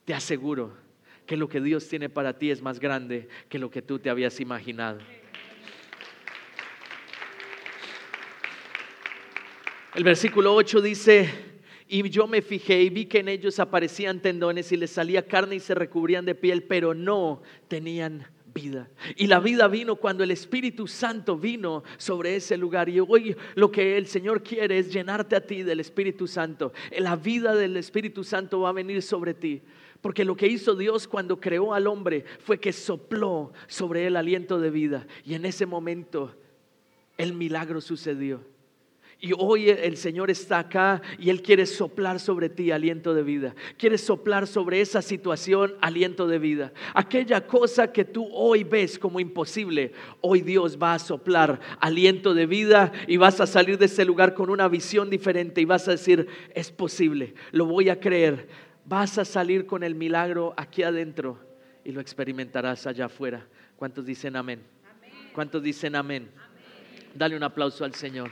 Te 0.04 0.12
aseguro 0.12 0.72
que 1.26 1.36
lo 1.36 1.48
que 1.48 1.60
Dios 1.60 1.88
tiene 1.88 2.08
para 2.08 2.38
ti 2.38 2.50
es 2.50 2.60
más 2.60 2.80
grande 2.80 3.28
que 3.48 3.58
lo 3.58 3.70
que 3.70 3.80
tú 3.80 3.98
te 3.98 4.10
habías 4.10 4.40
imaginado. 4.40 4.98
El 9.94 10.02
versículo 10.02 10.52
8 10.56 10.80
dice, 10.80 11.30
y 11.86 12.08
yo 12.10 12.26
me 12.26 12.42
fijé 12.42 12.82
y 12.82 12.90
vi 12.90 13.06
que 13.06 13.20
en 13.20 13.28
ellos 13.28 13.60
aparecían 13.60 14.20
tendones 14.20 14.72
y 14.72 14.76
les 14.76 14.90
salía 14.90 15.28
carne 15.28 15.54
y 15.54 15.60
se 15.60 15.72
recubrían 15.72 16.24
de 16.24 16.34
piel, 16.34 16.64
pero 16.64 16.94
no 16.94 17.42
tenían 17.68 18.26
vida. 18.52 18.90
Y 19.14 19.28
la 19.28 19.38
vida 19.38 19.68
vino 19.68 19.94
cuando 19.94 20.24
el 20.24 20.32
Espíritu 20.32 20.88
Santo 20.88 21.38
vino 21.38 21.84
sobre 21.96 22.34
ese 22.34 22.56
lugar. 22.56 22.88
Y 22.88 22.98
hoy 22.98 23.36
lo 23.54 23.70
que 23.70 23.96
el 23.96 24.08
Señor 24.08 24.42
quiere 24.42 24.78
es 24.78 24.92
llenarte 24.92 25.36
a 25.36 25.46
ti 25.46 25.62
del 25.62 25.78
Espíritu 25.78 26.26
Santo. 26.26 26.72
La 26.98 27.14
vida 27.14 27.54
del 27.54 27.76
Espíritu 27.76 28.24
Santo 28.24 28.62
va 28.62 28.70
a 28.70 28.72
venir 28.72 29.00
sobre 29.00 29.32
ti. 29.32 29.62
Porque 30.00 30.24
lo 30.24 30.34
que 30.34 30.48
hizo 30.48 30.74
Dios 30.74 31.06
cuando 31.06 31.38
creó 31.38 31.72
al 31.72 31.86
hombre 31.86 32.24
fue 32.40 32.58
que 32.58 32.72
sopló 32.72 33.52
sobre 33.68 34.08
él 34.08 34.16
aliento 34.16 34.58
de 34.58 34.70
vida. 34.70 35.06
Y 35.24 35.34
en 35.34 35.46
ese 35.46 35.66
momento 35.66 36.34
el 37.16 37.32
milagro 37.32 37.80
sucedió. 37.80 38.53
Y 39.24 39.32
hoy 39.38 39.70
el 39.70 39.96
Señor 39.96 40.30
está 40.30 40.58
acá 40.58 41.00
y 41.18 41.30
Él 41.30 41.40
quiere 41.40 41.64
soplar 41.64 42.20
sobre 42.20 42.50
ti 42.50 42.70
aliento 42.70 43.14
de 43.14 43.22
vida. 43.22 43.54
Quiere 43.78 43.96
soplar 43.96 44.46
sobre 44.46 44.82
esa 44.82 45.00
situación 45.00 45.76
aliento 45.80 46.26
de 46.26 46.38
vida. 46.38 46.74
Aquella 46.92 47.46
cosa 47.46 47.90
que 47.90 48.04
tú 48.04 48.28
hoy 48.30 48.64
ves 48.64 48.98
como 48.98 49.20
imposible, 49.20 49.92
hoy 50.20 50.42
Dios 50.42 50.76
va 50.76 50.92
a 50.92 50.98
soplar 50.98 51.58
aliento 51.80 52.34
de 52.34 52.44
vida 52.44 52.92
y 53.06 53.16
vas 53.16 53.40
a 53.40 53.46
salir 53.46 53.78
de 53.78 53.86
ese 53.86 54.04
lugar 54.04 54.34
con 54.34 54.50
una 54.50 54.68
visión 54.68 55.08
diferente 55.08 55.62
y 55.62 55.64
vas 55.64 55.88
a 55.88 55.92
decir, 55.92 56.28
es 56.54 56.70
posible, 56.70 57.32
lo 57.50 57.64
voy 57.64 57.88
a 57.88 57.98
creer. 57.98 58.46
Vas 58.84 59.16
a 59.16 59.24
salir 59.24 59.64
con 59.64 59.84
el 59.84 59.94
milagro 59.94 60.52
aquí 60.58 60.82
adentro 60.82 61.38
y 61.82 61.92
lo 61.92 62.02
experimentarás 62.02 62.86
allá 62.86 63.06
afuera. 63.06 63.46
¿Cuántos 63.76 64.04
dicen 64.04 64.36
amén? 64.36 64.60
¿Cuántos 65.32 65.62
dicen 65.62 65.96
amén? 65.96 66.28
Dale 67.14 67.38
un 67.38 67.42
aplauso 67.42 67.86
al 67.86 67.94
Señor. 67.94 68.30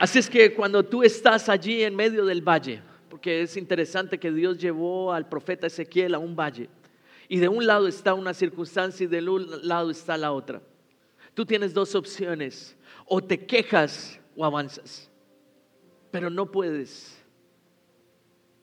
Así 0.00 0.18
es 0.18 0.30
que 0.30 0.54
cuando 0.54 0.82
tú 0.82 1.02
estás 1.02 1.50
allí 1.50 1.82
en 1.82 1.94
medio 1.94 2.24
del 2.24 2.40
valle, 2.40 2.80
porque 3.10 3.42
es 3.42 3.54
interesante 3.58 4.18
que 4.18 4.32
Dios 4.32 4.56
llevó 4.56 5.12
al 5.12 5.28
profeta 5.28 5.66
Ezequiel 5.66 6.14
a 6.14 6.18
un 6.18 6.34
valle, 6.34 6.70
y 7.28 7.36
de 7.36 7.48
un 7.48 7.66
lado 7.66 7.86
está 7.86 8.14
una 8.14 8.32
circunstancia 8.32 9.04
y 9.04 9.08
del 9.08 9.28
lado 9.62 9.90
está 9.90 10.16
la 10.16 10.32
otra. 10.32 10.62
Tú 11.34 11.44
tienes 11.44 11.74
dos 11.74 11.94
opciones, 11.94 12.78
o 13.04 13.22
te 13.22 13.44
quejas 13.44 14.18
o 14.34 14.46
avanzas, 14.46 15.10
pero 16.10 16.30
no 16.30 16.50
puedes 16.50 17.22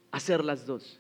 hacer 0.10 0.44
las 0.44 0.66
dos. 0.66 1.00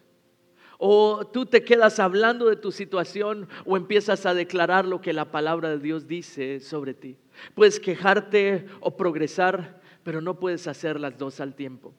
O 0.77 1.25
tú 1.25 1.47
te 1.47 1.63
quedas 1.63 1.97
hablando 1.97 2.45
de 2.45 2.57
tu 2.57 2.71
situación 2.71 3.49
o 3.65 3.75
empiezas 3.75 4.27
a 4.27 4.35
declarar 4.35 4.85
lo 4.85 5.01
que 5.01 5.13
la 5.13 5.31
palabra 5.31 5.69
de 5.69 5.79
Dios 5.79 6.07
dice 6.07 6.59
sobre 6.59 6.93
ti. 6.93 7.17
Puedes 7.55 7.79
quejarte 7.79 8.67
o 8.81 8.95
progresar, 8.95 9.81
pero 10.07 10.21
no 10.21 10.39
puedes 10.39 10.67
hacer 10.67 11.01
las 11.01 11.17
dos 11.17 11.41
al 11.41 11.53
tiempo. 11.53 11.93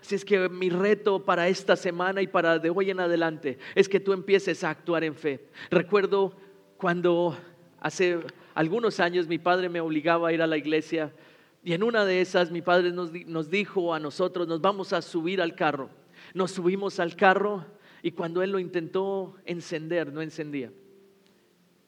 Así 0.00 0.14
es 0.14 0.24
que 0.24 0.48
mi 0.48 0.70
reto 0.70 1.26
para 1.26 1.46
esta 1.46 1.76
semana 1.76 2.22
y 2.22 2.26
para 2.26 2.58
de 2.58 2.70
hoy 2.70 2.88
en 2.88 3.00
adelante 3.00 3.58
es 3.74 3.86
que 3.86 4.00
tú 4.00 4.14
empieces 4.14 4.64
a 4.64 4.70
actuar 4.70 5.04
en 5.04 5.14
fe. 5.14 5.46
Recuerdo 5.70 6.34
cuando 6.78 7.36
hace 7.78 8.18
algunos 8.54 8.98
años 8.98 9.28
mi 9.28 9.36
padre 9.36 9.68
me 9.68 9.82
obligaba 9.82 10.28
a 10.28 10.32
ir 10.32 10.40
a 10.40 10.46
la 10.46 10.56
iglesia 10.56 11.12
y 11.62 11.74
en 11.74 11.82
una 11.82 12.06
de 12.06 12.22
esas 12.22 12.50
mi 12.50 12.62
padre 12.62 12.92
nos, 12.92 13.12
nos 13.12 13.50
dijo 13.50 13.92
a 13.92 14.00
nosotros, 14.00 14.48
nos 14.48 14.62
vamos 14.62 14.94
a 14.94 15.02
subir 15.02 15.42
al 15.42 15.54
carro. 15.54 15.90
Nos 16.32 16.52
subimos 16.52 16.98
al 16.98 17.14
carro 17.14 17.66
y 18.02 18.12
cuando 18.12 18.42
él 18.42 18.52
lo 18.52 18.58
intentó 18.58 19.36
encender, 19.44 20.14
no 20.14 20.22
encendía. 20.22 20.72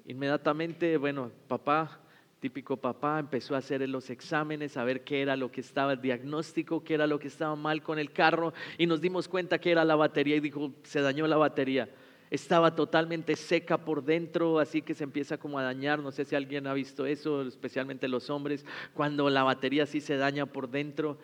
Inmediatamente, 0.05 0.99
bueno, 0.99 1.33
papá 1.49 2.03
típico 2.43 2.77
papá, 2.77 3.21
empezó 3.21 3.55
a 3.55 3.59
hacer 3.59 3.89
los 3.89 4.11
exámenes, 4.11 4.77
a 4.77 4.83
ver 4.83 5.05
qué 5.05 5.23
era 5.23 5.37
lo 5.37 5.53
que 5.53 5.61
estaba, 5.61 5.93
el 5.93 6.03
diagnóstico, 6.03 6.83
qué 6.83 6.95
era 6.95 7.07
lo 7.07 7.21
que 7.21 7.29
estaba 7.29 7.55
mal 7.55 7.85
con 7.85 8.01
el 8.01 8.11
carro 8.11 8.53
y 8.79 8.87
nos 8.87 9.01
dimos 9.01 9.29
cuenta 9.29 9.61
que 9.61 9.71
era 9.71 9.85
la 9.85 9.95
batería 9.95 10.35
y 10.35 10.41
dijo, 10.41 10.73
se 10.83 11.01
dañó 11.01 11.29
la 11.29 11.37
batería. 11.37 11.89
Estaba 12.31 12.75
totalmente 12.75 13.37
seca 13.37 13.79
por 13.79 14.03
dentro, 14.03 14.59
así 14.59 14.83
que 14.83 14.93
se 14.93 15.05
empieza 15.05 15.39
como 15.39 15.57
a 15.57 15.63
dañar. 15.63 16.01
No 16.01 16.11
sé 16.11 16.25
si 16.25 16.35
alguien 16.35 16.67
ha 16.67 16.75
visto 16.75 17.07
eso, 17.07 17.43
especialmente 17.43 18.09
los 18.09 18.29
hombres. 18.29 18.65
Cuando 18.93 19.31
la 19.31 19.45
batería 19.45 19.87
sí 19.87 20.01
se 20.01 20.17
daña 20.17 20.47
por 20.47 20.69
dentro, 20.69 21.19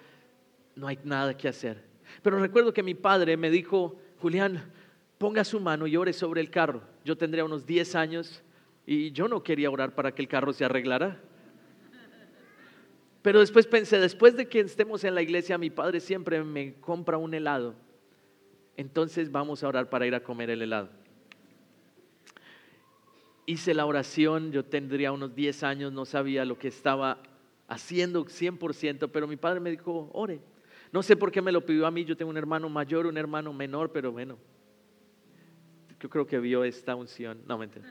no 0.76 0.86
hay 0.86 1.00
nada 1.02 1.36
que 1.36 1.48
hacer. 1.48 1.82
Pero 2.22 2.38
recuerdo 2.38 2.72
que 2.72 2.84
mi 2.84 2.94
padre 2.94 3.36
me 3.36 3.50
dijo, 3.50 3.98
Julián, 4.20 4.70
ponga 5.16 5.42
su 5.42 5.58
mano 5.58 5.88
y 5.88 5.96
ore 5.96 6.12
sobre 6.12 6.40
el 6.40 6.50
carro. 6.50 6.82
Yo 7.04 7.16
tendría 7.18 7.44
unos 7.44 7.66
10 7.66 7.94
años 7.96 8.44
y 8.90 9.12
yo 9.12 9.28
no 9.28 9.42
quería 9.42 9.70
orar 9.70 9.94
para 9.94 10.14
que 10.14 10.22
el 10.22 10.28
carro 10.28 10.50
se 10.54 10.64
arreglara. 10.64 11.20
Pero 13.20 13.40
después 13.40 13.66
pensé, 13.66 13.98
después 13.98 14.34
de 14.34 14.48
que 14.48 14.60
estemos 14.60 15.04
en 15.04 15.14
la 15.14 15.20
iglesia, 15.20 15.58
mi 15.58 15.68
padre 15.68 16.00
siempre 16.00 16.42
me 16.42 16.72
compra 16.80 17.18
un 17.18 17.34
helado. 17.34 17.74
Entonces 18.78 19.30
vamos 19.30 19.62
a 19.62 19.68
orar 19.68 19.90
para 19.90 20.06
ir 20.06 20.14
a 20.14 20.20
comer 20.20 20.48
el 20.48 20.62
helado. 20.62 20.88
Hice 23.44 23.74
la 23.74 23.84
oración, 23.84 24.52
yo 24.52 24.64
tendría 24.64 25.12
unos 25.12 25.34
10 25.34 25.64
años, 25.64 25.92
no 25.92 26.06
sabía 26.06 26.46
lo 26.46 26.58
que 26.58 26.68
estaba 26.68 27.22
haciendo 27.66 28.24
100%, 28.24 29.10
pero 29.12 29.28
mi 29.28 29.36
padre 29.36 29.60
me 29.60 29.70
dijo, 29.70 30.08
ore. 30.14 30.40
No 30.92 31.02
sé 31.02 31.14
por 31.14 31.30
qué 31.30 31.42
me 31.42 31.52
lo 31.52 31.60
pidió 31.66 31.86
a 31.86 31.90
mí, 31.90 32.06
yo 32.06 32.16
tengo 32.16 32.30
un 32.30 32.38
hermano 32.38 32.70
mayor, 32.70 33.04
un 33.04 33.18
hermano 33.18 33.52
menor, 33.52 33.92
pero 33.92 34.12
bueno, 34.12 34.38
yo 36.00 36.08
creo 36.08 36.26
que 36.26 36.38
vio 36.38 36.64
esta 36.64 36.94
unción. 36.94 37.42
No, 37.46 37.58
mentira 37.58 37.84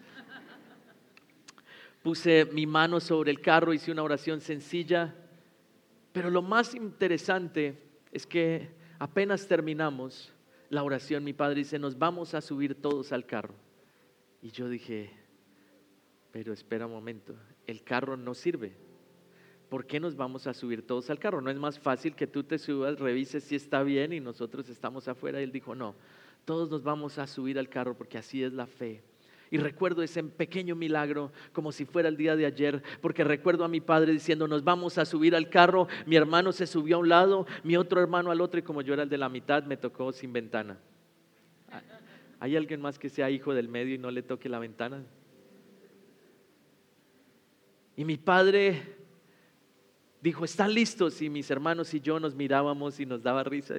puse 2.08 2.46
mi 2.54 2.66
mano 2.66 3.02
sobre 3.02 3.32
el 3.32 3.42
carro, 3.42 3.74
hice 3.74 3.92
una 3.92 4.02
oración 4.02 4.40
sencilla, 4.40 5.14
pero 6.14 6.30
lo 6.30 6.42
más 6.42 6.74
interesante 6.74 7.78
es 8.14 8.26
que 8.26 8.70
apenas 8.98 9.46
terminamos 9.46 10.32
la 10.70 10.84
oración, 10.84 11.26
mi 11.26 11.34
padre 11.34 11.56
dice, 11.56 11.78
nos 11.78 12.00
vamos 12.00 12.34
a 12.34 12.40
subir 12.40 12.82
todos 12.82 13.12
al 13.12 13.26
carro. 13.26 13.56
Y 14.42 14.52
yo 14.52 14.70
dije, 14.70 15.12
pero 16.32 16.54
espera 16.54 16.86
un 16.86 16.94
momento, 16.94 17.36
el 17.66 17.84
carro 17.84 18.16
no 18.16 18.34
sirve. 18.34 18.72
¿Por 19.68 19.86
qué 19.86 20.00
nos 20.00 20.16
vamos 20.16 20.48
a 20.48 20.54
subir 20.54 20.88
todos 20.88 21.10
al 21.10 21.20
carro? 21.20 21.42
¿No 21.42 21.52
es 21.52 21.58
más 21.58 21.78
fácil 21.78 22.16
que 22.16 22.26
tú 22.26 22.42
te 22.42 22.58
subas, 22.58 23.00
revises 23.00 23.44
si 23.44 23.58
está 23.58 23.84
bien 23.84 24.14
y 24.14 24.22
nosotros 24.22 24.70
estamos 24.70 25.10
afuera? 25.10 25.42
Y 25.42 25.44
él 25.44 25.52
dijo, 25.52 25.76
no, 25.76 25.94
todos 26.46 26.70
nos 26.72 26.84
vamos 26.84 27.18
a 27.18 27.28
subir 27.28 27.60
al 27.60 27.68
carro 27.68 27.98
porque 27.98 28.18
así 28.18 28.46
es 28.46 28.54
la 28.54 28.66
fe. 28.66 29.04
Y 29.50 29.58
recuerdo 29.58 30.04
ese 30.04 30.24
pequeño 30.24 30.76
milagro 30.76 31.32
como 31.54 31.72
si 31.72 31.86
fuera 31.86 32.10
el 32.10 32.18
día 32.18 32.36
de 32.36 32.46
ayer, 32.46 32.84
porque 33.02 33.24
recuerdo 33.24 33.64
a 33.64 33.70
mi 33.70 33.80
padre 33.80 34.12
diciendo, 34.12 34.48
nos 34.48 34.64
vamos 34.64 34.98
a 34.98 35.06
subir 35.06 35.36
al 35.36 35.50
carro, 35.50 35.88
mi 36.06 36.16
hermano 36.16 36.52
se 36.52 36.68
subió 36.68 36.98
a 36.98 37.00
un 37.00 37.10
lado, 37.10 37.48
mi 37.64 37.78
otro 37.78 38.02
hermano 38.02 38.32
al 38.32 38.42
otro, 38.42 38.60
y 38.60 38.64
como 38.64 38.82
yo 38.82 38.94
era 38.94 39.04
el 39.04 39.10
de 39.10 39.18
la 39.18 39.30
mitad, 39.30 39.64
me 39.64 39.78
tocó 39.78 40.12
sin 40.12 40.34
ventana. 40.34 40.78
¿Hay 42.40 42.56
alguien 42.56 42.82
más 42.82 43.00
que 43.00 43.10
sea 43.10 43.30
hijo 43.30 43.54
del 43.54 43.68
medio 43.68 43.96
y 43.96 43.98
no 43.98 44.12
le 44.12 44.22
toque 44.22 44.50
la 44.50 44.60
ventana? 44.60 45.04
Y 47.96 48.06
mi 48.06 48.18
padre 48.18 48.96
dijo, 50.22 50.46
¿están 50.46 50.74
listos? 50.74 51.22
Y 51.22 51.30
mis 51.30 51.50
hermanos 51.50 51.94
y 51.94 52.00
yo 52.00 52.20
nos 52.20 52.36
mirábamos 52.36 53.00
y 53.00 53.06
nos 53.06 53.24
daba 53.24 53.44
risa. 53.44 53.76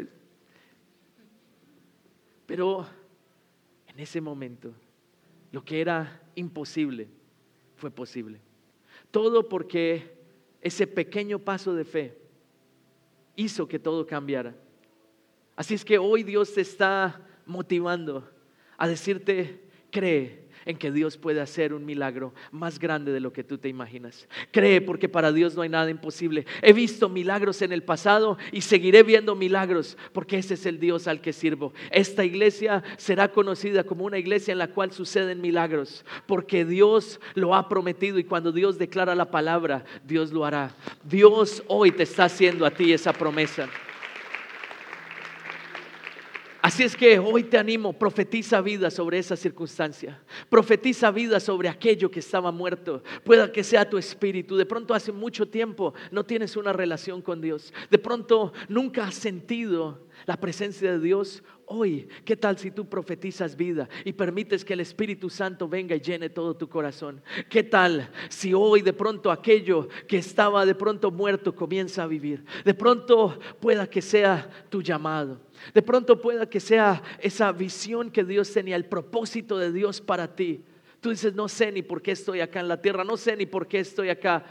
Pero 2.46 2.86
en 3.86 4.00
ese 4.00 4.20
momento 4.20 4.72
lo 5.52 5.64
que 5.64 5.80
era 5.80 6.22
imposible 6.34 7.08
fue 7.76 7.90
posible. 7.90 8.40
Todo 9.10 9.48
porque 9.48 10.18
ese 10.60 10.86
pequeño 10.86 11.38
paso 11.38 11.74
de 11.74 11.84
fe 11.84 12.18
hizo 13.36 13.68
que 13.68 13.78
todo 13.78 14.06
cambiara. 14.06 14.54
Así 15.56 15.74
es 15.74 15.84
que 15.84 15.98
hoy 15.98 16.22
Dios 16.22 16.52
te 16.54 16.60
está 16.60 17.26
motivando 17.46 18.30
a 18.76 18.88
decirte, 18.88 19.64
cree, 19.90 20.47
en 20.68 20.76
que 20.76 20.92
Dios 20.92 21.16
puede 21.16 21.40
hacer 21.40 21.72
un 21.72 21.86
milagro 21.86 22.34
más 22.52 22.78
grande 22.78 23.10
de 23.10 23.20
lo 23.20 23.32
que 23.32 23.42
tú 23.42 23.56
te 23.56 23.70
imaginas. 23.70 24.28
Cree 24.52 24.82
porque 24.82 25.08
para 25.08 25.32
Dios 25.32 25.56
no 25.56 25.62
hay 25.62 25.70
nada 25.70 25.90
imposible. 25.90 26.44
He 26.60 26.74
visto 26.74 27.08
milagros 27.08 27.62
en 27.62 27.72
el 27.72 27.82
pasado 27.82 28.36
y 28.52 28.60
seguiré 28.60 29.02
viendo 29.02 29.34
milagros 29.34 29.96
porque 30.12 30.36
ese 30.36 30.54
es 30.54 30.66
el 30.66 30.78
Dios 30.78 31.08
al 31.08 31.22
que 31.22 31.32
sirvo. 31.32 31.72
Esta 31.90 32.22
iglesia 32.22 32.84
será 32.98 33.28
conocida 33.28 33.82
como 33.84 34.04
una 34.04 34.18
iglesia 34.18 34.52
en 34.52 34.58
la 34.58 34.68
cual 34.68 34.92
suceden 34.92 35.40
milagros 35.40 36.04
porque 36.26 36.66
Dios 36.66 37.18
lo 37.34 37.54
ha 37.54 37.66
prometido 37.70 38.18
y 38.18 38.24
cuando 38.24 38.52
Dios 38.52 38.76
declara 38.76 39.14
la 39.14 39.30
palabra, 39.30 39.86
Dios 40.04 40.32
lo 40.32 40.44
hará. 40.44 40.74
Dios 41.02 41.62
hoy 41.66 41.92
te 41.92 42.02
está 42.02 42.24
haciendo 42.24 42.66
a 42.66 42.70
ti 42.70 42.92
esa 42.92 43.14
promesa. 43.14 43.70
Así 46.60 46.82
es 46.82 46.96
que 46.96 47.20
hoy 47.20 47.44
te 47.44 47.56
animo, 47.56 47.92
profetiza 47.92 48.60
vida 48.60 48.90
sobre 48.90 49.18
esa 49.18 49.36
circunstancia, 49.36 50.20
profetiza 50.48 51.10
vida 51.12 51.38
sobre 51.38 51.68
aquello 51.68 52.10
que 52.10 52.18
estaba 52.18 52.50
muerto, 52.50 53.02
pueda 53.22 53.52
que 53.52 53.62
sea 53.62 53.88
tu 53.88 53.96
espíritu. 53.96 54.56
De 54.56 54.66
pronto 54.66 54.92
hace 54.92 55.12
mucho 55.12 55.46
tiempo 55.48 55.94
no 56.10 56.24
tienes 56.24 56.56
una 56.56 56.72
relación 56.72 57.22
con 57.22 57.40
Dios, 57.40 57.72
de 57.90 57.98
pronto 57.98 58.52
nunca 58.68 59.06
has 59.06 59.14
sentido 59.14 60.08
la 60.26 60.36
presencia 60.36 60.90
de 60.92 60.98
Dios. 60.98 61.44
Hoy, 61.70 62.08
¿qué 62.24 62.34
tal 62.34 62.58
si 62.58 62.70
tú 62.70 62.88
profetizas 62.88 63.54
vida 63.54 63.88
y 64.04 64.14
permites 64.14 64.64
que 64.64 64.72
el 64.72 64.80
Espíritu 64.80 65.28
Santo 65.28 65.68
venga 65.68 65.94
y 65.94 66.00
llene 66.00 66.30
todo 66.30 66.56
tu 66.56 66.68
corazón? 66.68 67.22
¿Qué 67.50 67.62
tal 67.62 68.10
si 68.30 68.54
hoy 68.54 68.80
de 68.80 68.94
pronto 68.94 69.30
aquello 69.30 69.88
que 70.06 70.16
estaba 70.16 70.64
de 70.64 70.74
pronto 70.74 71.10
muerto 71.10 71.54
comienza 71.54 72.02
a 72.02 72.06
vivir? 72.06 72.42
De 72.64 72.72
pronto 72.72 73.38
pueda 73.60 73.86
que 73.88 74.00
sea 74.00 74.48
tu 74.70 74.82
llamado. 74.82 75.38
De 75.74 75.82
pronto 75.82 76.20
pueda 76.20 76.48
que 76.48 76.60
sea 76.60 77.02
esa 77.20 77.52
visión 77.52 78.10
que 78.10 78.24
Dios 78.24 78.52
tenía, 78.52 78.76
el 78.76 78.86
propósito 78.86 79.58
de 79.58 79.72
Dios 79.72 80.00
para 80.00 80.34
ti. 80.34 80.64
Tú 81.00 81.10
dices, 81.10 81.34
no 81.34 81.48
sé 81.48 81.70
ni 81.70 81.82
por 81.82 82.02
qué 82.02 82.12
estoy 82.12 82.40
acá 82.40 82.60
en 82.60 82.68
la 82.68 82.82
tierra, 82.82 83.04
no 83.04 83.16
sé 83.16 83.36
ni 83.36 83.46
por 83.46 83.68
qué 83.68 83.80
estoy 83.80 84.08
acá. 84.08 84.44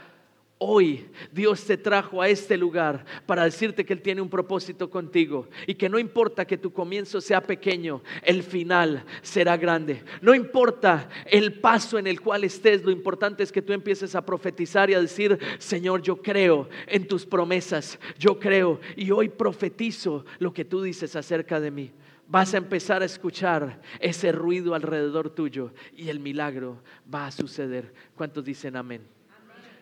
Hoy 0.60 1.06
Dios 1.30 1.64
te 1.64 1.76
trajo 1.76 2.20
a 2.20 2.28
este 2.28 2.56
lugar 2.56 3.04
para 3.26 3.44
decirte 3.44 3.84
que 3.84 3.92
Él 3.92 4.02
tiene 4.02 4.20
un 4.20 4.28
propósito 4.28 4.90
contigo 4.90 5.48
y 5.68 5.76
que 5.76 5.88
no 5.88 6.00
importa 6.00 6.44
que 6.44 6.58
tu 6.58 6.72
comienzo 6.72 7.20
sea 7.20 7.40
pequeño, 7.40 8.02
el 8.24 8.42
final 8.42 9.04
será 9.22 9.56
grande. 9.56 10.02
No 10.20 10.34
importa 10.34 11.08
el 11.26 11.60
paso 11.60 11.96
en 11.96 12.08
el 12.08 12.20
cual 12.20 12.42
estés, 12.42 12.82
lo 12.82 12.90
importante 12.90 13.44
es 13.44 13.52
que 13.52 13.62
tú 13.62 13.72
empieces 13.72 14.16
a 14.16 14.26
profetizar 14.26 14.90
y 14.90 14.94
a 14.94 15.00
decir, 15.00 15.38
Señor, 15.58 16.02
yo 16.02 16.20
creo 16.20 16.68
en 16.88 17.06
tus 17.06 17.24
promesas, 17.24 17.96
yo 18.18 18.40
creo 18.40 18.80
y 18.96 19.12
hoy 19.12 19.28
profetizo 19.28 20.24
lo 20.40 20.52
que 20.52 20.64
tú 20.64 20.82
dices 20.82 21.14
acerca 21.14 21.60
de 21.60 21.70
mí. 21.70 21.92
Vas 22.26 22.52
a 22.52 22.58
empezar 22.58 23.00
a 23.00 23.06
escuchar 23.06 23.80
ese 24.00 24.32
ruido 24.32 24.74
alrededor 24.74 25.30
tuyo 25.30 25.72
y 25.96 26.08
el 26.08 26.18
milagro 26.18 26.82
va 27.14 27.28
a 27.28 27.30
suceder. 27.30 27.94
¿Cuántos 28.16 28.44
dicen 28.44 28.74
amén? 28.74 29.17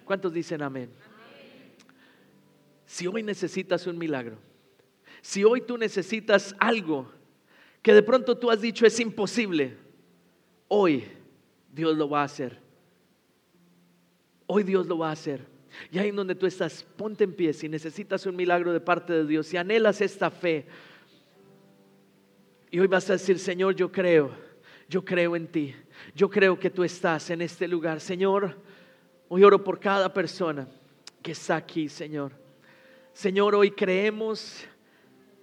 ¿Cuántos 0.07 0.33
dicen 0.33 0.63
amén? 0.63 0.89
Si 2.87 3.09
hoy 3.09 3.25
necesitas 3.25 3.89
un 3.89 3.99
milagro, 3.99 4.39
si 5.21 5.43
hoy 5.43 5.61
tú 5.61 5.77
necesitas 5.77 6.55
algo 6.61 7.11
que 7.83 7.93
de 7.93 8.05
pronto 8.05 8.39
tú 8.39 8.49
has 8.49 8.61
dicho 8.61 8.87
es 8.87 9.01
imposible, 9.01 9.77
hoy 10.69 11.05
Dios 11.73 11.97
lo 11.97 12.09
va 12.09 12.21
a 12.23 12.25
hacer. 12.25 12.61
Hoy 14.47 14.63
Dios 14.63 14.87
lo 14.87 14.99
va 14.99 15.09
a 15.09 15.13
hacer. 15.13 15.45
Y 15.91 15.99
ahí 15.99 16.11
en 16.11 16.17
donde 16.17 16.37
tú 16.37 16.47
estás, 16.47 16.85
ponte 16.97 17.25
en 17.25 17.35
pie 17.35 17.53
si 17.53 17.69
necesitas 17.69 18.25
un 18.27 18.37
milagro 18.37 18.73
de 18.73 18.81
parte 18.81 19.13
de 19.13 19.27
Dios, 19.27 19.49
si 19.49 19.57
anhelas 19.57 20.01
esta 20.01 20.31
fe. 20.31 20.67
Y 22.71 22.79
hoy 22.79 22.87
vas 22.87 23.11
a 23.11 23.15
decir, 23.15 23.41
Señor, 23.41 23.75
yo 23.75 23.91
creo, 23.91 24.31
yo 24.89 25.05
creo 25.05 25.35
en 25.35 25.49
ti. 25.49 25.75
Yo 26.15 26.31
creo 26.31 26.57
que 26.61 26.71
tú 26.71 26.85
estás 26.85 27.29
en 27.31 27.43
este 27.43 27.67
lugar. 27.67 28.01
Señor, 28.01 28.57
Hoy 29.29 29.43
oro 29.43 29.63
por 29.63 29.81
cada 29.81 30.13
persona 30.13 30.69
que 31.23 31.33
está 31.33 31.57
aquí, 31.57 31.89
Señor. 31.89 32.33
Señor, 33.13 33.55
hoy 33.55 33.71
creemos 33.71 34.65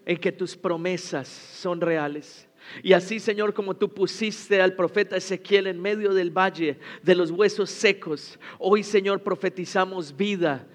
en 0.06 0.18
que 0.18 0.32
tus 0.32 0.56
promesas 0.56 1.28
son 1.28 1.82
reales. 1.82 2.48
Y 2.82 2.94
así, 2.94 3.20
Señor, 3.20 3.54
como 3.54 3.76
tú 3.76 3.94
pusiste 3.94 4.62
al 4.62 4.76
profeta 4.76 5.18
Ezequiel 5.18 5.68
en 5.68 5.82
medio 5.82 6.14
del 6.14 6.32
valle 6.32 6.80
de 7.02 7.16
los 7.16 7.30
huesos 7.32 7.70
secos, 7.70 8.40
hoy, 8.58 8.84
Señor, 8.84 9.22
profetizamos 9.22 10.16
vida 10.16 10.66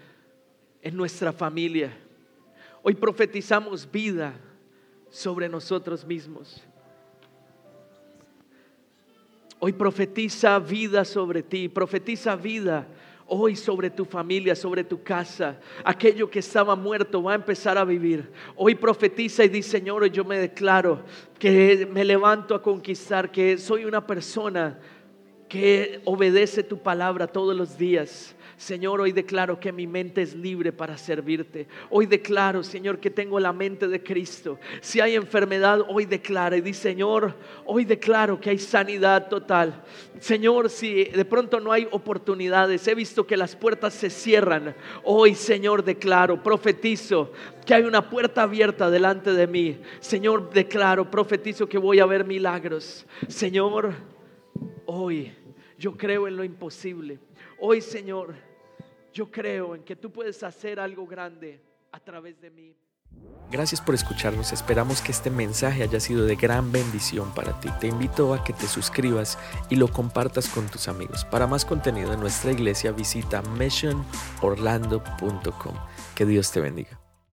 en 0.82 0.96
nuestra 0.96 1.32
familia. 1.32 1.96
Hoy 2.82 2.94
profetizamos 2.94 3.90
vida 3.90 4.38
sobre 5.08 5.48
nosotros 5.48 6.04
mismos. 6.04 6.62
Hoy 9.60 9.72
profetiza 9.72 10.58
vida 10.58 11.04
sobre 11.04 11.42
ti, 11.42 11.68
profetiza 11.68 12.36
vida 12.36 12.86
hoy 13.28 13.54
sobre 13.56 13.90
tu 13.90 14.04
familia, 14.04 14.56
sobre 14.56 14.82
tu 14.82 15.02
casa. 15.02 15.58
Aquello 15.84 16.30
que 16.30 16.38
estaba 16.38 16.74
muerto 16.74 17.22
va 17.22 17.32
a 17.32 17.34
empezar 17.34 17.76
a 17.76 17.84
vivir. 17.84 18.30
Hoy 18.56 18.74
profetiza 18.74 19.44
y 19.44 19.48
dice, 19.48 19.70
Señor, 19.70 20.06
yo 20.06 20.24
me 20.24 20.38
declaro 20.38 21.02
que 21.38 21.86
me 21.92 22.04
levanto 22.04 22.54
a 22.54 22.62
conquistar, 22.62 23.30
que 23.30 23.58
soy 23.58 23.84
una 23.84 24.06
persona 24.06 24.78
que 25.48 26.00
obedece 26.04 26.62
tu 26.62 26.78
palabra 26.78 27.26
todos 27.26 27.56
los 27.56 27.76
días 27.78 28.34
Señor, 28.58 29.00
hoy 29.00 29.12
declaro 29.12 29.60
que 29.60 29.70
mi 29.70 29.86
mente 29.86 30.20
es 30.20 30.34
libre 30.34 30.72
para 30.72 30.98
servirte. 30.98 31.68
Hoy 31.90 32.06
declaro, 32.06 32.64
Señor, 32.64 32.98
que 32.98 33.08
tengo 33.08 33.38
la 33.38 33.52
mente 33.52 33.86
de 33.86 34.02
Cristo. 34.02 34.58
Si 34.80 35.00
hay 35.00 35.14
enfermedad, 35.14 35.82
hoy 35.88 36.06
declara 36.06 36.56
y 36.56 36.60
di, 36.60 36.74
Señor, 36.74 37.36
hoy 37.64 37.84
declaro 37.84 38.40
que 38.40 38.50
hay 38.50 38.58
sanidad 38.58 39.28
total. 39.28 39.84
Señor, 40.18 40.70
si 40.70 41.04
de 41.04 41.24
pronto 41.24 41.60
no 41.60 41.70
hay 41.70 41.86
oportunidades, 41.92 42.88
he 42.88 42.96
visto 42.96 43.24
que 43.24 43.36
las 43.36 43.54
puertas 43.54 43.94
se 43.94 44.10
cierran. 44.10 44.74
Hoy, 45.04 45.36
Señor, 45.36 45.84
declaro, 45.84 46.42
profetizo 46.42 47.32
que 47.64 47.74
hay 47.74 47.84
una 47.84 48.10
puerta 48.10 48.42
abierta 48.42 48.90
delante 48.90 49.34
de 49.34 49.46
mí. 49.46 49.78
Señor, 50.00 50.50
declaro, 50.50 51.08
profetizo 51.08 51.68
que 51.68 51.78
voy 51.78 52.00
a 52.00 52.06
ver 52.06 52.24
milagros. 52.24 53.06
Señor, 53.28 53.94
hoy 54.84 55.32
yo 55.78 55.96
creo 55.96 56.26
en 56.26 56.36
lo 56.36 56.42
imposible. 56.42 57.20
Hoy, 57.60 57.80
Señor, 57.80 58.47
yo 59.18 59.30
creo 59.32 59.74
en 59.74 59.82
que 59.82 59.96
tú 59.96 60.12
puedes 60.12 60.44
hacer 60.44 60.78
algo 60.78 61.04
grande 61.04 61.60
a 61.90 61.98
través 61.98 62.40
de 62.40 62.50
mí. 62.50 62.76
Gracias 63.50 63.80
por 63.80 63.96
escucharnos, 63.96 64.52
esperamos 64.52 65.02
que 65.02 65.10
este 65.10 65.28
mensaje 65.28 65.82
haya 65.82 65.98
sido 65.98 66.24
de 66.24 66.36
gran 66.36 66.70
bendición 66.70 67.34
para 67.34 67.58
ti. 67.58 67.68
Te 67.80 67.88
invito 67.88 68.32
a 68.32 68.44
que 68.44 68.52
te 68.52 68.68
suscribas 68.68 69.36
y 69.70 69.74
lo 69.74 69.88
compartas 69.88 70.48
con 70.48 70.68
tus 70.68 70.86
amigos. 70.86 71.24
Para 71.24 71.48
más 71.48 71.64
contenido 71.64 72.12
en 72.12 72.20
nuestra 72.20 72.52
iglesia 72.52 72.92
visita 72.92 73.42
missionorlando.com. 73.42 75.74
Que 76.14 76.24
Dios 76.24 76.52
te 76.52 76.60
bendiga. 76.60 77.07